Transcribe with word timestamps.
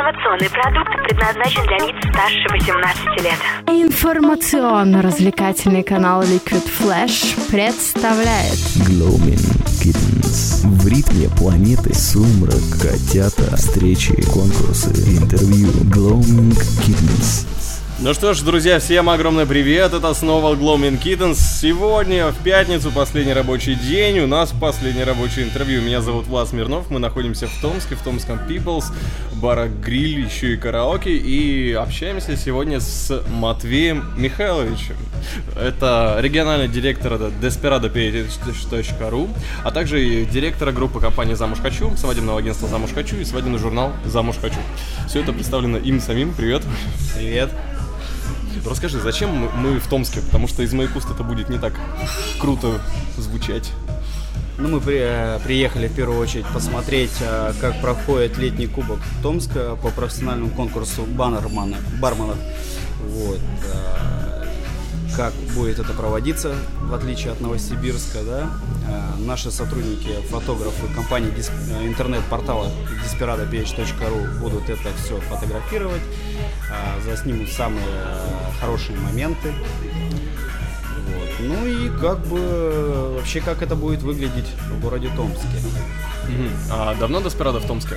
Информационный 0.00 0.48
продукт 0.48 0.96
предназначен 1.04 1.60
для 1.66 1.76
лиц 1.76 1.92
старше 2.08 2.48
18 2.48 3.20
лет. 3.22 3.36
Информационно-развлекательный 3.66 5.82
канал 5.82 6.22
Liquid 6.22 6.64
Flash 6.64 7.36
представляет 7.50 8.56
Gloaming 8.88 9.44
Kittens. 9.82 10.64
В 10.64 10.88
ритме 10.88 11.28
планеты 11.36 11.92
сумрак, 11.94 12.54
котята, 12.80 13.54
встречи, 13.56 14.14
конкурсы, 14.32 14.88
интервью. 14.88 15.68
Gloaming 15.90 16.56
Kittens. 16.80 17.44
Ну 18.02 18.14
что 18.14 18.32
ж, 18.32 18.40
друзья, 18.40 18.78
всем 18.78 19.10
огромный 19.10 19.44
привет, 19.44 19.92
это 19.92 20.14
снова 20.14 20.56
Gloaming 20.56 21.02
Kittens. 21.02 21.34
Сегодня, 21.34 22.28
в 22.28 22.42
пятницу, 22.42 22.90
последний 22.90 23.34
рабочий 23.34 23.74
день, 23.74 24.20
у 24.20 24.26
нас 24.26 24.54
последнее 24.58 25.04
рабочее 25.04 25.44
интервью. 25.44 25.82
Меня 25.82 26.00
зовут 26.00 26.26
Влад 26.26 26.48
Смирнов, 26.48 26.88
мы 26.88 26.98
находимся 26.98 27.46
в 27.46 27.52
Томске, 27.60 27.96
в 27.96 28.02
Томском 28.02 28.38
People's, 28.48 28.84
бара 29.34 29.68
Гриль, 29.68 30.24
еще 30.24 30.54
и 30.54 30.56
караоке, 30.56 31.14
и 31.14 31.74
общаемся 31.74 32.38
сегодня 32.38 32.80
с 32.80 33.22
Матвеем 33.28 34.14
Михайловичем. 34.16 34.96
Это 35.54 36.16
региональный 36.20 36.68
директор 36.68 37.12
Desperado.ru, 37.12 39.28
а 39.62 39.70
также 39.72 40.24
директора 40.24 40.72
группы 40.72 41.00
компании 41.00 41.34
«Замуж 41.34 41.58
хочу», 41.60 41.94
свадебного 41.98 42.38
агентства 42.38 42.66
«Замуж 42.66 42.92
хочу» 42.94 43.16
и 43.16 43.26
свадебный 43.26 43.58
журнал 43.58 43.92
«Замуж 44.06 44.36
хочу». 44.40 44.56
Все 45.06 45.20
это 45.20 45.34
представлено 45.34 45.76
им 45.76 46.00
самим. 46.00 46.32
Привет. 46.32 46.62
Привет. 47.14 47.50
Расскажи, 48.66 49.00
зачем 49.00 49.48
мы, 49.54 49.78
в 49.78 49.86
Томске? 49.88 50.20
Потому 50.20 50.48
что 50.48 50.62
из 50.62 50.72
моих 50.72 50.96
уст 50.96 51.08
это 51.10 51.22
будет 51.22 51.48
не 51.48 51.58
так 51.58 51.72
круто 52.40 52.80
звучать. 53.16 53.70
Ну, 54.58 54.68
мы 54.68 54.80
при, 54.80 54.98
э, 55.00 55.38
приехали 55.42 55.88
в 55.88 55.94
первую 55.94 56.20
очередь 56.20 56.46
посмотреть, 56.46 57.12
э, 57.20 57.54
как 57.60 57.80
проходит 57.80 58.36
летний 58.36 58.66
кубок 58.66 58.98
Томска 59.22 59.76
по 59.76 59.88
профессиональному 59.88 60.50
конкурсу 60.50 61.04
баннермана, 61.04 61.78
барменов. 61.98 62.36
Вот. 63.02 63.40
Как 65.16 65.32
будет 65.54 65.78
это 65.78 65.92
проводиться, 65.92 66.54
в 66.82 66.94
отличие 66.94 67.32
от 67.32 67.40
Новосибирска, 67.40 68.22
да? 68.22 68.50
Э, 68.88 69.18
Наши 69.18 69.50
сотрудники, 69.50 70.08
фотографы 70.30 70.86
компании 70.94 71.32
э, 71.36 71.86
интернет-портала 71.86 72.70
desperadoph.ru 73.04 74.38
будут 74.38 74.68
это 74.68 74.88
все 75.02 75.18
фотографировать, 75.20 76.02
э, 76.70 77.04
заснимут 77.04 77.48
самые 77.50 77.84
хорошие 78.60 78.98
моменты. 78.98 79.52
Ну 81.42 81.66
и 81.66 81.88
как 82.00 82.18
бы 82.26 83.14
вообще 83.16 83.40
как 83.40 83.62
это 83.62 83.76
будет 83.76 84.02
выглядеть 84.02 84.46
в 84.70 84.80
городе 84.80 85.10
Томске. 85.16 85.46
Мгм. 86.28 86.50
А 86.70 86.94
давно 86.94 87.20
Деспирадо 87.20 87.60
в 87.60 87.66
Томске? 87.66 87.96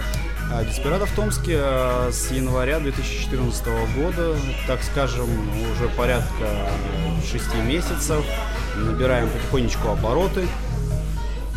А 0.52 0.64
Деспирадо 0.64 1.06
в 1.06 1.12
Томске 1.12 1.58
э, 1.58 2.12
с 2.12 2.32
января 2.32 2.80
2014 2.80 3.66
года, 3.96 4.36
так 4.68 4.84
скажем, 4.84 5.28
уже 5.72 5.90
порядка 5.90 6.70
6 7.32 7.56
месяцев. 7.66 8.24
Набираем 8.76 9.30
потихонечку 9.30 9.90
обороты. 9.90 10.48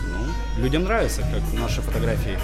Ну, 0.06 0.62
людям 0.62 0.84
нравится, 0.84 1.23
как 1.23 1.61
наши 1.61 1.81
фотографии. 1.81 2.39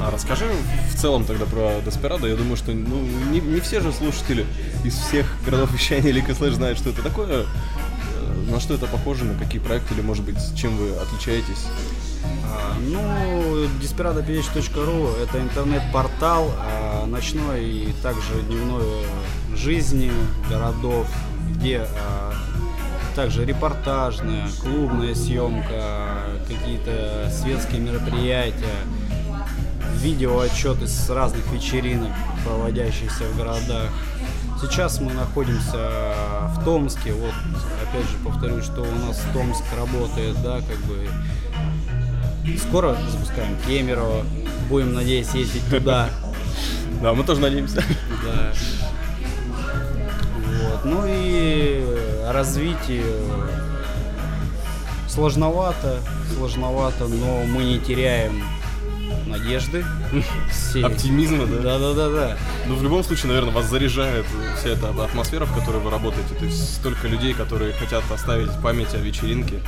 А 0.00 0.10
расскажи 0.12 0.44
в 0.92 0.96
целом 0.96 1.24
тогда 1.24 1.44
про 1.44 1.80
Деспирадо. 1.84 2.28
Я 2.28 2.36
думаю, 2.36 2.56
что 2.56 2.70
ну, 2.72 3.00
не, 3.30 3.40
не 3.40 3.60
все 3.60 3.80
же 3.80 3.92
слушатели 3.92 4.46
из 4.84 4.94
всех 4.94 5.26
городов 5.44 5.72
вещания 5.72 6.10
или 6.10 6.24
Слэш 6.32 6.54
знают, 6.54 6.78
что 6.78 6.90
это 6.90 7.02
такое. 7.02 7.46
На 8.46 8.60
что 8.60 8.74
это 8.74 8.86
похоже, 8.86 9.24
на 9.24 9.38
какие 9.38 9.60
проекты, 9.60 9.94
или, 9.94 10.00
может 10.00 10.24
быть, 10.24 10.38
чем 10.56 10.76
вы 10.76 10.90
отличаетесь? 10.96 11.66
А, 12.44 12.76
Ну, 12.80 13.66
desperadoph.ru 13.80 15.22
это 15.22 15.40
интернет-портал 15.40 16.50
а, 16.58 17.06
ночной 17.06 17.64
и 17.64 17.92
также 18.02 18.42
дневной 18.46 19.04
жизни 19.54 20.12
городов, 20.48 21.06
где 21.50 21.80
а, 21.80 22.32
также 23.14 23.44
репортажная, 23.44 24.48
клубная 24.60 25.14
съемка, 25.14 26.20
какие-то 26.46 27.30
светские 27.32 27.80
мероприятия, 27.80 28.78
видеоотчеты 29.96 30.86
с 30.86 31.10
разных 31.10 31.50
вечеринок, 31.52 32.12
проводящихся 32.44 33.24
в 33.24 33.36
городах. 33.36 33.90
Сейчас 34.60 35.00
мы 35.00 35.12
находимся 35.12 35.90
в 36.56 36.64
Томске, 36.64 37.12
вот 37.12 37.34
опять 37.82 38.10
же 38.10 38.16
повторюсь, 38.24 38.64
что 38.64 38.82
у 38.82 39.06
нас 39.06 39.22
Томск 39.32 39.64
работает, 39.76 40.42
да, 40.42 40.60
как 40.60 40.78
бы 40.86 41.08
Скоро 42.56 42.96
запускаем 43.10 43.56
Кемерово. 43.66 44.24
Будем, 44.68 44.94
надеюсь, 44.94 45.30
ездить 45.34 45.68
туда. 45.68 46.10
Да, 47.02 47.14
мы 47.14 47.22
тоже 47.22 47.40
надеемся. 47.40 47.84
Да. 48.24 48.52
Вот. 50.34 50.84
Ну 50.84 51.04
и 51.06 51.80
развитие 52.26 53.04
сложновато, 55.06 56.00
сложновато, 56.34 57.06
но 57.06 57.44
мы 57.44 57.62
не 57.62 57.78
теряем 57.78 58.42
надежды. 59.28 59.84
Оптимизма, 60.82 61.46
да? 61.46 61.62
Да, 61.62 61.78
да, 61.78 61.94
да, 61.94 62.08
да. 62.10 62.38
Ну, 62.66 62.74
в 62.74 62.82
любом 62.82 63.04
случае, 63.04 63.28
наверное, 63.28 63.52
вас 63.52 63.66
заряжает 63.66 64.26
вся 64.58 64.70
эта 64.70 64.88
атмосфера, 64.90 65.44
в 65.44 65.54
которой 65.54 65.80
вы 65.80 65.90
работаете. 65.90 66.34
То 66.34 66.44
есть 66.44 66.76
столько 66.76 67.08
людей, 67.08 67.34
которые 67.34 67.72
хотят 67.72 68.02
оставить 68.10 68.50
память 68.62 68.94
о 68.94 68.98
вечеринке 68.98 69.60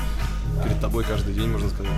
перед 0.64 0.80
тобой 0.80 1.04
каждый 1.04 1.34
день, 1.34 1.48
можно 1.48 1.68
сказать. 1.70 1.92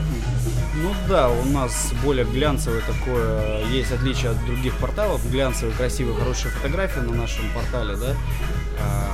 Ну 0.82 0.92
да, 1.08 1.28
у 1.30 1.44
нас 1.44 1.92
более 2.04 2.24
глянцевое 2.24 2.82
такое, 2.82 3.64
есть 3.66 3.92
отличие 3.92 4.30
от 4.30 4.44
других 4.46 4.76
порталов, 4.76 5.28
глянцевые, 5.30 5.74
красивые, 5.76 6.16
хорошие 6.16 6.52
фотографии 6.52 7.00
на 7.00 7.14
нашем 7.14 7.44
портале, 7.52 7.96
да. 7.96 8.14
А, 8.80 9.12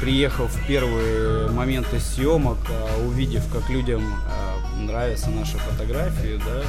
приехав 0.00 0.52
в 0.52 0.66
первые 0.66 1.50
моменты 1.50 1.98
съемок, 2.00 2.58
а, 2.70 3.06
увидев, 3.06 3.44
как 3.52 3.68
людям 3.70 4.02
а, 4.26 4.78
нравятся 4.78 5.30
наши 5.30 5.56
фотографии, 5.58 6.40
да, 6.44 6.62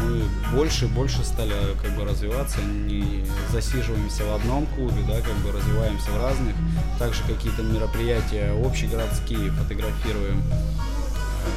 мы 0.00 0.24
больше 0.56 0.86
и 0.86 0.88
больше 0.88 1.24
стали 1.24 1.54
как 1.82 1.92
бы 1.96 2.04
развиваться, 2.04 2.60
не 2.60 3.24
засиживаемся 3.50 4.24
в 4.24 4.34
одном 4.34 4.66
клубе, 4.66 5.02
да, 5.06 5.20
как 5.20 5.34
бы 5.36 5.52
развиваемся 5.52 6.10
в 6.10 6.22
разных. 6.22 6.54
Также 6.98 7.22
какие-то 7.24 7.62
мероприятия 7.62 8.52
общегородские 8.64 9.50
фотографируем. 9.50 10.42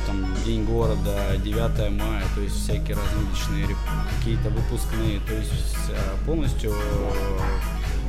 Там 0.05 0.25
День 0.45 0.65
города, 0.65 1.37
9 1.37 1.57
мая, 1.91 2.23
то 2.35 2.41
есть 2.41 2.61
всякие 2.61 2.97
различные 2.97 3.75
какие-то 4.17 4.49
выпускные, 4.49 5.21
то 5.21 5.33
есть 5.33 5.77
э, 5.89 6.25
полностью 6.25 6.73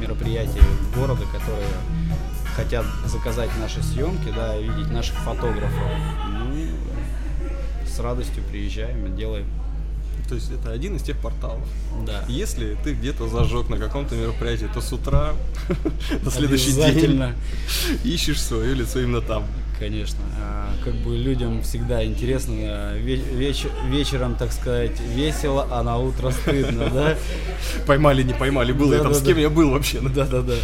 мероприятия 0.01 0.63
города, 0.95 1.25
которые 1.33 1.69
хотят 2.57 2.85
заказать 3.07 3.51
наши 3.61 3.83
съемки, 3.83 4.33
да, 4.35 4.59
видеть 4.59 4.91
наших 4.91 5.17
фотографов. 5.19 5.73
Ну, 6.29 6.67
с 7.87 8.01
радостью 8.01 8.43
приезжаем 8.45 9.07
и 9.07 9.17
делаем. 9.17 9.47
То 10.29 10.35
есть 10.35 10.51
это 10.53 10.71
один 10.73 10.97
из 10.97 11.03
тех 11.03 11.17
порталов. 11.19 11.67
Да. 12.07 12.23
Если 12.29 12.77
ты 12.85 12.93
где-то 12.93 13.29
зажег 13.29 13.71
на 13.71 13.79
каком-то 13.79 14.15
мероприятии, 14.15 14.69
то 14.75 14.81
с 14.83 14.93
утра 14.93 15.33
на 16.23 16.31
следующий 16.31 16.73
день 16.75 17.23
ищешь 18.05 18.43
свое 18.43 18.75
лицо 18.75 19.01
именно 19.01 19.23
там. 19.23 19.45
Конечно. 19.79 20.19
А, 20.41 20.71
Как 20.85 20.95
бы 20.97 21.17
людям 21.17 21.63
всегда 21.63 22.05
интересно, 22.05 22.53
а, 22.57 22.99
ве- 22.99 23.23
веч- 23.37 23.69
вечером, 23.87 24.35
так 24.35 24.53
сказать, 24.53 24.99
весело, 25.01 25.67
а 25.71 25.83
на 25.85 25.99
утро 25.99 26.31
стыдно, 26.33 26.91
да? 26.91 27.17
Поймали, 27.87 28.23
не 28.25 28.35
поймали, 28.35 28.73
было 28.73 28.95
я 28.95 29.03
там, 29.03 29.15
с 29.15 29.19
Да-да-да. 29.19 29.33
кем 29.35 29.43
я 29.43 29.51
был 29.51 29.71
вообще. 29.71 30.01
Да, 30.01 30.27
да, 30.27 30.43
да. 30.43 30.55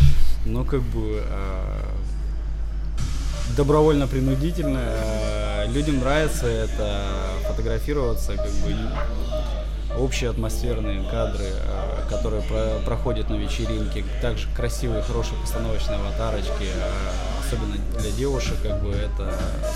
Но 0.47 0.65
как 0.65 0.83
бы 0.83 1.23
а, 1.31 1.81
добровольно-принудительно 3.57 5.65
людям 5.73 6.01
нравится 6.01 6.47
это 6.47 7.01
фотографироваться, 7.49 8.33
как 8.37 8.51
бы 8.51 8.71
общие 10.05 10.31
атмосферные 10.31 11.03
кадры, 11.11 11.45
а, 11.67 12.07
которые 12.11 12.43
про- 12.43 12.79
проходят 12.85 13.31
на 13.31 13.35
вечеринке, 13.35 14.05
также 14.21 14.47
красивые, 14.55 15.03
хорошие 15.03 15.39
постановочные 15.41 15.99
аватарочки, 15.99 16.67
а, 16.79 17.45
особенно 17.47 17.77
для 18.01 18.11
девушек, 18.13 18.57
как 18.63 18.83
бы 18.83 18.91
это 18.93 19.33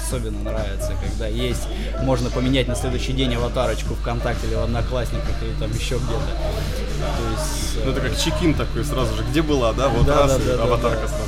особенно 0.06 0.42
нравится, 0.50 0.92
когда 1.02 1.26
есть, 1.26 1.66
можно 2.02 2.30
поменять 2.30 2.68
на 2.68 2.74
следующий 2.74 3.12
день 3.12 3.34
аватарочку 3.34 3.94
ВКонтакте 3.94 4.46
или 4.46 4.54
в 4.54 4.62
Одноклассниках 4.62 5.42
или 5.42 5.52
там 5.58 5.70
еще 5.72 5.96
где-то. 5.96 6.32
То 6.98 7.30
есть, 7.32 7.84
Ну 7.84 7.90
это 7.92 8.00
э, 8.00 8.08
как 8.10 8.18
чекин 8.18 8.54
такой 8.54 8.84
сразу 8.84 9.14
же. 9.16 9.22
Где 9.30 9.40
была, 9.42 9.72
да? 9.72 9.88
Вот 9.88 10.04
Да, 10.06 10.22
раз 10.22 10.36
да, 10.38 10.56
да, 10.56 10.62
аватарка 10.64 11.02
да. 11.02 11.08
сразу. 11.08 11.22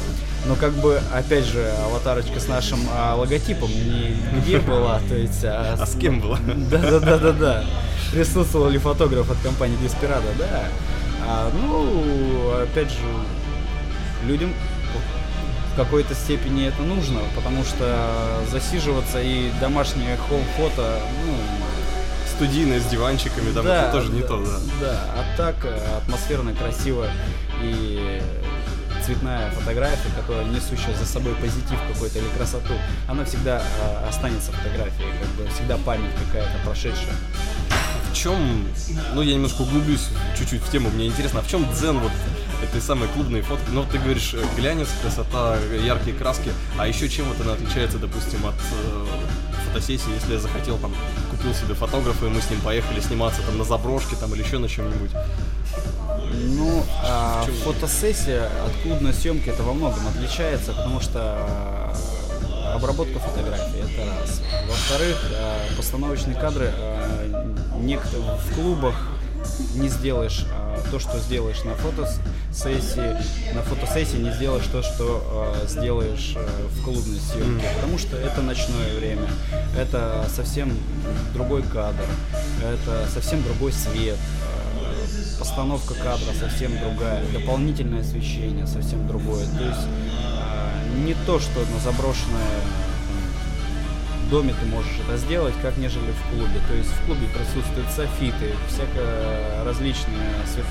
но 0.46 0.54
как 0.56 0.72
бы, 0.72 1.00
опять 1.14 1.44
же, 1.44 1.70
аватарочка 1.86 2.40
с 2.40 2.48
нашим 2.48 2.80
а, 2.92 3.14
логотипом 3.14 3.70
не 3.70 4.16
где 4.40 4.58
была, 4.58 5.00
то 5.08 5.14
есть... 5.14 5.44
А, 5.44 5.76
А 5.78 5.86
с 5.86 5.94
кем 5.96 6.20
была? 6.20 6.38
Да, 6.70 6.78
да, 6.78 6.98
да, 7.00 7.18
да, 7.18 7.32
да. 7.32 7.64
Присутствовал 8.12 8.68
ли 8.68 8.78
фотограф 8.78 9.30
от 9.30 9.38
компании 9.38 9.78
Desperado, 9.78 10.36
да. 10.36 10.68
А, 11.26 11.50
ну, 11.62 12.62
опять 12.62 12.90
же, 12.90 12.98
людям 14.24 14.52
в 15.72 15.76
какой-то 15.76 16.14
степени 16.14 16.66
это 16.66 16.82
нужно, 16.82 17.20
потому 17.36 17.64
что 17.64 18.42
засиживаться 18.50 19.20
и 19.22 19.50
домашнее 19.60 20.16
хоум-фото, 20.16 21.00
ну, 21.24 21.34
студийная 22.34 22.80
с 22.80 22.86
диванчиками, 22.86 23.52
там 23.52 23.66
это 23.66 23.90
тоже 23.92 24.10
не 24.10 24.22
да, 24.22 24.26
то, 24.26 24.38
да. 24.38 24.58
Да, 24.80 25.04
а 25.14 25.36
так 25.36 25.56
э, 25.64 25.96
атмосферно, 25.98 26.54
красиво 26.54 27.06
и 27.62 28.20
цветная 29.04 29.50
фотография, 29.52 30.10
которая 30.16 30.44
несущая 30.46 30.94
за 30.94 31.06
собой 31.06 31.34
позитив 31.34 31.78
какой-то 31.92 32.18
или 32.18 32.28
красоту, 32.36 32.74
она 33.08 33.24
всегда 33.24 33.60
э, 33.60 34.08
останется 34.08 34.52
фотографией, 34.52 35.10
как 35.20 35.28
бы 35.30 35.50
всегда 35.52 35.76
память 35.78 36.12
какая-то 36.26 36.58
прошедшая. 36.64 37.14
В 38.10 38.14
чем, 38.14 38.66
ну 39.14 39.22
я 39.22 39.34
немножко 39.34 39.62
углублюсь 39.62 40.08
чуть-чуть 40.36 40.62
в 40.62 40.70
тему, 40.70 40.90
мне 40.90 41.06
интересно, 41.06 41.40
а 41.40 41.42
в 41.42 41.48
чем 41.48 41.66
дзен 41.72 41.98
вот 42.00 42.12
этой 42.62 42.80
самой 42.80 43.08
клубной 43.08 43.42
фотки? 43.42 43.70
Ну 43.70 43.84
ты 43.90 43.98
говоришь 43.98 44.34
э, 44.34 44.42
глянец, 44.56 44.88
красота, 45.00 45.56
яркие 45.82 46.16
краски, 46.16 46.50
а 46.78 46.86
еще 46.86 47.08
чем 47.08 47.26
вот 47.26 47.40
она 47.40 47.52
отличается, 47.52 47.98
допустим, 47.98 48.44
от 48.44 48.54
э, 48.54 49.06
фотосессии, 49.68 50.12
если 50.14 50.34
я 50.34 50.40
захотел 50.40 50.76
там, 50.78 50.92
купил 51.30 51.54
себе 51.54 51.74
фотографа, 51.74 52.26
и 52.26 52.28
мы 52.28 52.40
с 52.40 52.50
ним 52.50 52.60
поехали 52.60 53.00
сниматься 53.00 53.42
там 53.42 53.58
на 53.58 53.64
заброшке 53.64 54.16
там 54.16 54.34
или 54.34 54.42
еще 54.42 54.58
на 54.58 54.68
чем-нибудь. 54.68 55.10
Ну, 56.32 56.82
а, 57.04 57.44
фотосессия 57.64 58.46
от 58.46 58.72
клубной 58.82 59.12
съемки 59.14 59.48
это 59.48 59.62
во 59.62 59.72
многом 59.72 60.06
отличается, 60.08 60.72
потому 60.72 61.00
что 61.00 61.20
а, 61.20 62.74
обработка 62.74 63.18
фотографий 63.18 63.78
это 63.78 64.06
раз. 64.06 64.40
Во-вторых, 64.68 65.16
а, 65.34 65.76
постановочные 65.76 66.36
кадры 66.36 66.72
некто 67.80 68.18
в 68.18 68.54
клубах 68.54 68.94
не 69.74 69.88
сделаешь 69.88 70.46
а, 70.52 70.80
то, 70.90 70.98
что 70.98 71.18
сделаешь 71.18 71.62
на 71.64 71.74
фотосессии, 71.74 73.16
на 73.54 73.62
фотосессии 73.62 74.16
не 74.16 74.32
сделаешь 74.32 74.66
то, 74.66 74.82
что 74.82 75.22
а, 75.32 75.66
сделаешь 75.66 76.34
а, 76.36 76.68
в 76.68 76.84
клубной 76.84 77.18
съемке, 77.18 77.66
потому 77.76 77.98
что 77.98 78.16
это 78.16 78.42
ночное 78.42 78.94
время, 78.98 79.28
это 79.76 80.26
совсем 80.34 80.72
другой 81.32 81.62
кадр, 81.62 82.04
это 82.62 83.08
совсем 83.12 83.42
другой 83.42 83.72
свет, 83.72 84.18
а, 84.44 85.38
постановка 85.38 85.94
кадра 85.94 86.32
совсем 86.38 86.72
другая, 86.78 87.24
дополнительное 87.32 88.00
освещение 88.00 88.66
совсем 88.66 89.06
другое. 89.08 89.46
То 89.46 89.64
есть 89.64 89.86
а, 90.36 90.70
не 91.04 91.14
то, 91.26 91.38
что 91.38 91.60
на 91.60 91.80
заброшенное 91.80 92.60
доме 94.30 94.54
ты 94.58 94.66
можешь 94.66 94.92
это 95.04 95.16
сделать, 95.18 95.54
как 95.60 95.76
нежели 95.76 96.12
в 96.12 96.22
клубе. 96.30 96.60
То 96.66 96.74
есть 96.74 96.88
в 96.88 97.04
клубе 97.04 97.26
присутствуют 97.28 97.90
софиты, 97.90 98.54
всякая 98.68 99.64
различная 99.64 100.46
свет, 100.46 100.64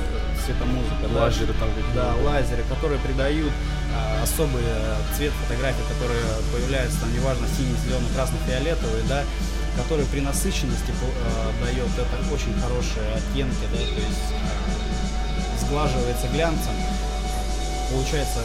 светомузыка, 0.46 1.06
да, 1.14 1.20
Лазеры 1.28 1.54
там 1.54 1.70
какие-то. 1.70 1.94
да, 1.94 2.16
лазеры, 2.24 2.64
которые 2.64 3.00
придают 3.02 3.52
а, 3.94 4.24
особый 4.24 4.64
э, 4.66 4.96
цвет 5.16 5.34
фотографии, 5.46 5.84
который 5.92 6.18
появляется 6.54 7.00
там, 7.02 7.14
неважно, 7.14 7.46
синий, 7.58 7.76
зеленый, 7.86 8.10
красный, 8.16 8.40
фиолетовый, 8.48 9.04
да, 9.10 9.24
который 9.78 10.06
при 10.06 10.22
насыщенности 10.22 10.92
э, 10.92 11.64
дает 11.64 11.92
это 12.00 12.34
очень 12.34 12.54
хорошие 12.60 13.06
оттенки, 13.14 13.66
да, 13.72 13.78
то 13.78 14.02
есть 14.02 14.28
э, 14.32 15.66
сглаживается 15.66 16.28
глянцем, 16.34 16.74
получается 17.92 18.40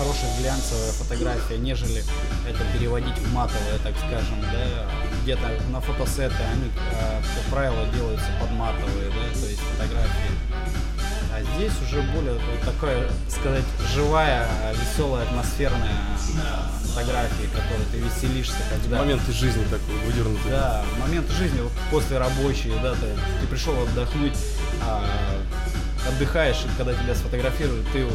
хорошая 0.00 0.30
глянцевая 0.40 0.92
фотография, 0.92 1.58
нежели 1.58 2.02
это 2.48 2.64
переводить 2.72 3.18
в 3.18 3.34
матовое, 3.34 3.76
так 3.84 3.92
скажем, 3.98 4.40
да, 4.40 4.86
где-то 5.22 5.42
на 5.70 5.80
фотосеты 5.82 6.36
они, 6.52 6.70
э, 6.92 7.20
как 7.20 7.44
правило, 7.50 7.86
делаются 7.94 8.28
под 8.40 8.50
матовые, 8.52 9.10
да, 9.10 9.40
то 9.40 9.46
есть 9.46 9.60
фотографии. 9.60 10.32
А 11.34 11.42
здесь 11.54 11.72
уже 11.86 12.00
более 12.14 12.32
вот 12.32 12.60
такая, 12.64 13.10
сказать, 13.28 13.64
живая, 13.92 14.48
веселая, 14.72 15.24
атмосферная 15.24 15.92
фотография, 16.82 17.48
которой 17.52 17.84
ты 17.92 17.98
веселишься, 17.98 18.56
когда... 18.70 19.00
Момент 19.00 19.28
из 19.28 19.34
жизни 19.34 19.64
такой, 19.64 19.96
выдернутый. 20.06 20.50
Да, 20.50 20.82
момент 20.98 21.30
жизни, 21.30 21.60
вот 21.60 21.72
после 21.90 22.16
рабочей, 22.16 22.72
да, 22.82 22.94
ты, 22.94 23.06
ты 23.40 23.46
пришел 23.48 23.74
отдохнуть, 23.82 24.36
а, 24.82 25.04
отдыхаешь, 26.08 26.64
и 26.64 26.78
когда 26.78 26.94
тебя 26.94 27.14
сфотографируют, 27.14 27.86
ты 27.92 28.06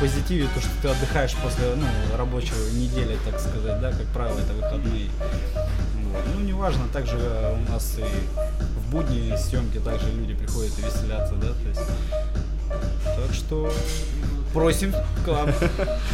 позитиве, 0.00 0.48
то, 0.54 0.60
что 0.60 0.70
ты 0.82 0.88
отдыхаешь 0.88 1.34
после, 1.42 1.74
ну, 1.76 1.86
рабочего 2.16 2.58
недели, 2.72 3.16
так 3.24 3.40
сказать, 3.40 3.80
да, 3.80 3.90
как 3.90 4.06
правило, 4.08 4.38
это 4.38 4.52
выходные. 4.52 5.08
Вот. 6.12 6.22
Ну, 6.34 6.44
неважно, 6.44 6.88
также 6.92 7.16
у 7.16 7.72
нас 7.72 7.96
и 7.98 8.02
в 8.78 8.90
будни 8.90 9.36
съемки 9.36 9.78
также 9.78 10.10
люди 10.12 10.34
приходят 10.34 10.72
и 10.78 10.82
веселятся, 10.82 11.34
да, 11.34 11.48
то 11.48 11.68
есть... 11.68 11.80
Так 13.04 13.34
что 13.34 13.72
просим 14.54 14.94
к 15.24 15.28
вам. 15.28 15.52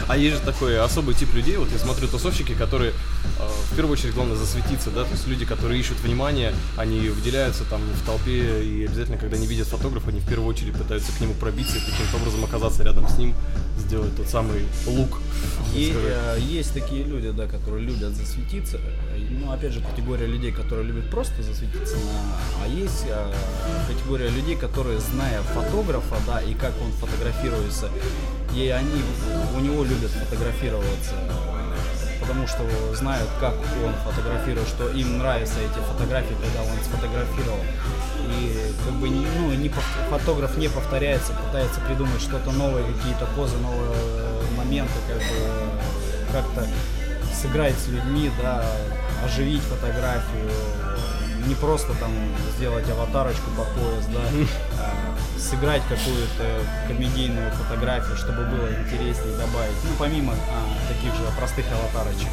А 0.09 0.17
есть 0.17 0.37
же 0.37 0.43
такой 0.43 0.81
особый 0.81 1.15
тип 1.15 1.33
людей, 1.35 1.57
вот 1.57 1.71
я 1.71 1.79
смотрю 1.79 2.09
тусовщики, 2.09 2.55
которые 2.55 2.91
э, 2.91 3.49
в 3.71 3.77
первую 3.77 3.93
очередь 3.93 4.15
главное 4.15 4.37
засветиться, 4.37 4.91
да, 4.91 5.05
то 5.05 5.11
есть 5.13 5.29
люди, 5.29 5.45
которые 5.45 5.79
ищут 5.79 6.01
внимание, 6.01 6.53
они 6.77 7.11
выделяются 7.11 7.65
там 7.65 7.83
в 7.83 8.07
толпе 8.07 8.65
и 8.65 8.87
обязательно, 8.87 9.19
когда 9.19 9.37
они 9.37 9.47
видят 9.47 9.69
фотографа, 9.69 10.09
они 10.09 10.21
в 10.21 10.27
первую 10.27 10.49
очередь 10.49 10.73
пытаются 10.73 11.13
к 11.13 11.21
нему 11.21 11.35
пробиться 11.35 11.77
и 11.77 11.81
каким-то 11.81 12.17
образом 12.17 12.45
оказаться 12.45 12.83
рядом 12.83 13.09
с 13.09 13.19
ним, 13.19 13.35
сделать 13.81 14.17
тот 14.17 14.29
самый 14.29 14.65
лук. 14.87 15.19
сказать. 15.91 16.37
э, 16.37 16.41
есть 16.41 16.73
такие 16.75 17.05
люди, 17.05 17.31
да, 17.31 17.47
которые 17.47 17.85
любят 17.87 18.15
засветиться. 18.15 18.79
Ну, 19.31 19.53
опять 19.53 19.73
же, 19.73 19.81
категория 19.81 20.27
людей, 20.27 20.53
которые 20.53 20.87
любят 20.87 21.11
просто 21.11 21.43
засветиться, 21.43 21.97
на- 21.97 22.65
а 22.65 22.69
есть 22.69 23.05
э, 23.09 23.33
категория 23.89 24.29
людей, 24.31 24.57
которые, 24.57 24.99
зная 25.01 25.41
фотографа, 25.43 26.17
да, 26.27 26.41
и 26.41 26.55
как 26.55 26.73
он 26.83 26.91
фотографируется, 26.93 27.89
и 28.55 28.69
они 28.69 29.03
у 29.57 29.61
него 29.61 29.85
любят 29.85 30.11
фотографироваться, 30.11 31.15
потому 32.21 32.47
что 32.47 32.65
знают, 32.95 33.29
как 33.41 33.55
он 33.85 33.95
фотографирует, 34.05 34.69
что 34.69 34.89
им 34.89 35.19
нравятся 35.19 35.61
эти 35.61 35.83
фотографии, 35.85 36.35
когда 36.35 36.63
он 36.63 36.79
сфотографировал. 36.85 37.61
И 38.29 38.75
как 38.85 38.95
бы 38.95 39.09
ну, 39.09 39.53
не 39.55 39.71
фотограф 40.11 40.57
не 40.57 40.69
повторяется, 40.69 41.33
пытается 41.33 41.81
придумать 41.81 42.21
что-то 42.21 42.53
новое, 42.53 42.85
какие-то 42.85 43.27
позы, 43.35 43.57
новые 43.59 43.93
э, 43.95 44.43
моменты, 44.57 44.93
как 45.09 45.17
бы 45.17 45.25
э, 45.25 46.33
как-то 46.33 46.67
сыграть 47.35 47.75
с 47.79 47.89
людьми, 47.89 48.31
да, 48.41 48.65
оживить 49.25 49.63
фотографию, 49.63 50.51
не 51.47 51.55
просто 51.55 51.95
там 51.95 52.11
сделать 52.57 52.89
аватарочку 52.91 53.51
по 53.57 53.65
пояс, 53.65 54.07
да, 54.13 54.21
сыграть 55.41 55.83
какую-то 55.89 56.63
комедийную 56.87 57.51
фотографию, 57.53 58.17
чтобы 58.17 58.45
было 58.45 58.69
интереснее 58.69 59.37
добавить. 59.37 59.77
Ну, 59.85 59.91
помимо 59.99 60.35
а, 60.35 60.93
таких 60.93 61.15
же 61.15 61.23
простых 61.37 61.65
аватарочек. 61.73 62.29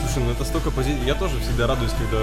Слушай, 0.00 0.26
ну 0.26 0.32
это 0.32 0.44
столько 0.44 0.70
позитива. 0.70 1.04
Я 1.04 1.14
тоже 1.14 1.38
всегда 1.40 1.66
радуюсь, 1.66 1.92
когда 1.92 2.18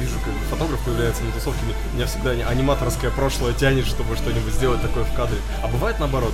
вижу, 0.00 0.18
как 0.24 0.34
фотограф 0.50 0.80
появляется 0.84 1.24
на 1.24 1.32
тусовке. 1.32 1.60
Меня 1.94 2.06
всегда 2.06 2.30
аниматорское 2.30 3.10
прошлое 3.10 3.52
тянет, 3.52 3.86
чтобы 3.86 4.16
что-нибудь 4.16 4.52
сделать 4.54 4.80
такое 4.80 5.04
в 5.04 5.12
кадре. 5.14 5.38
А 5.62 5.68
бывает 5.68 5.98
наоборот. 5.98 6.32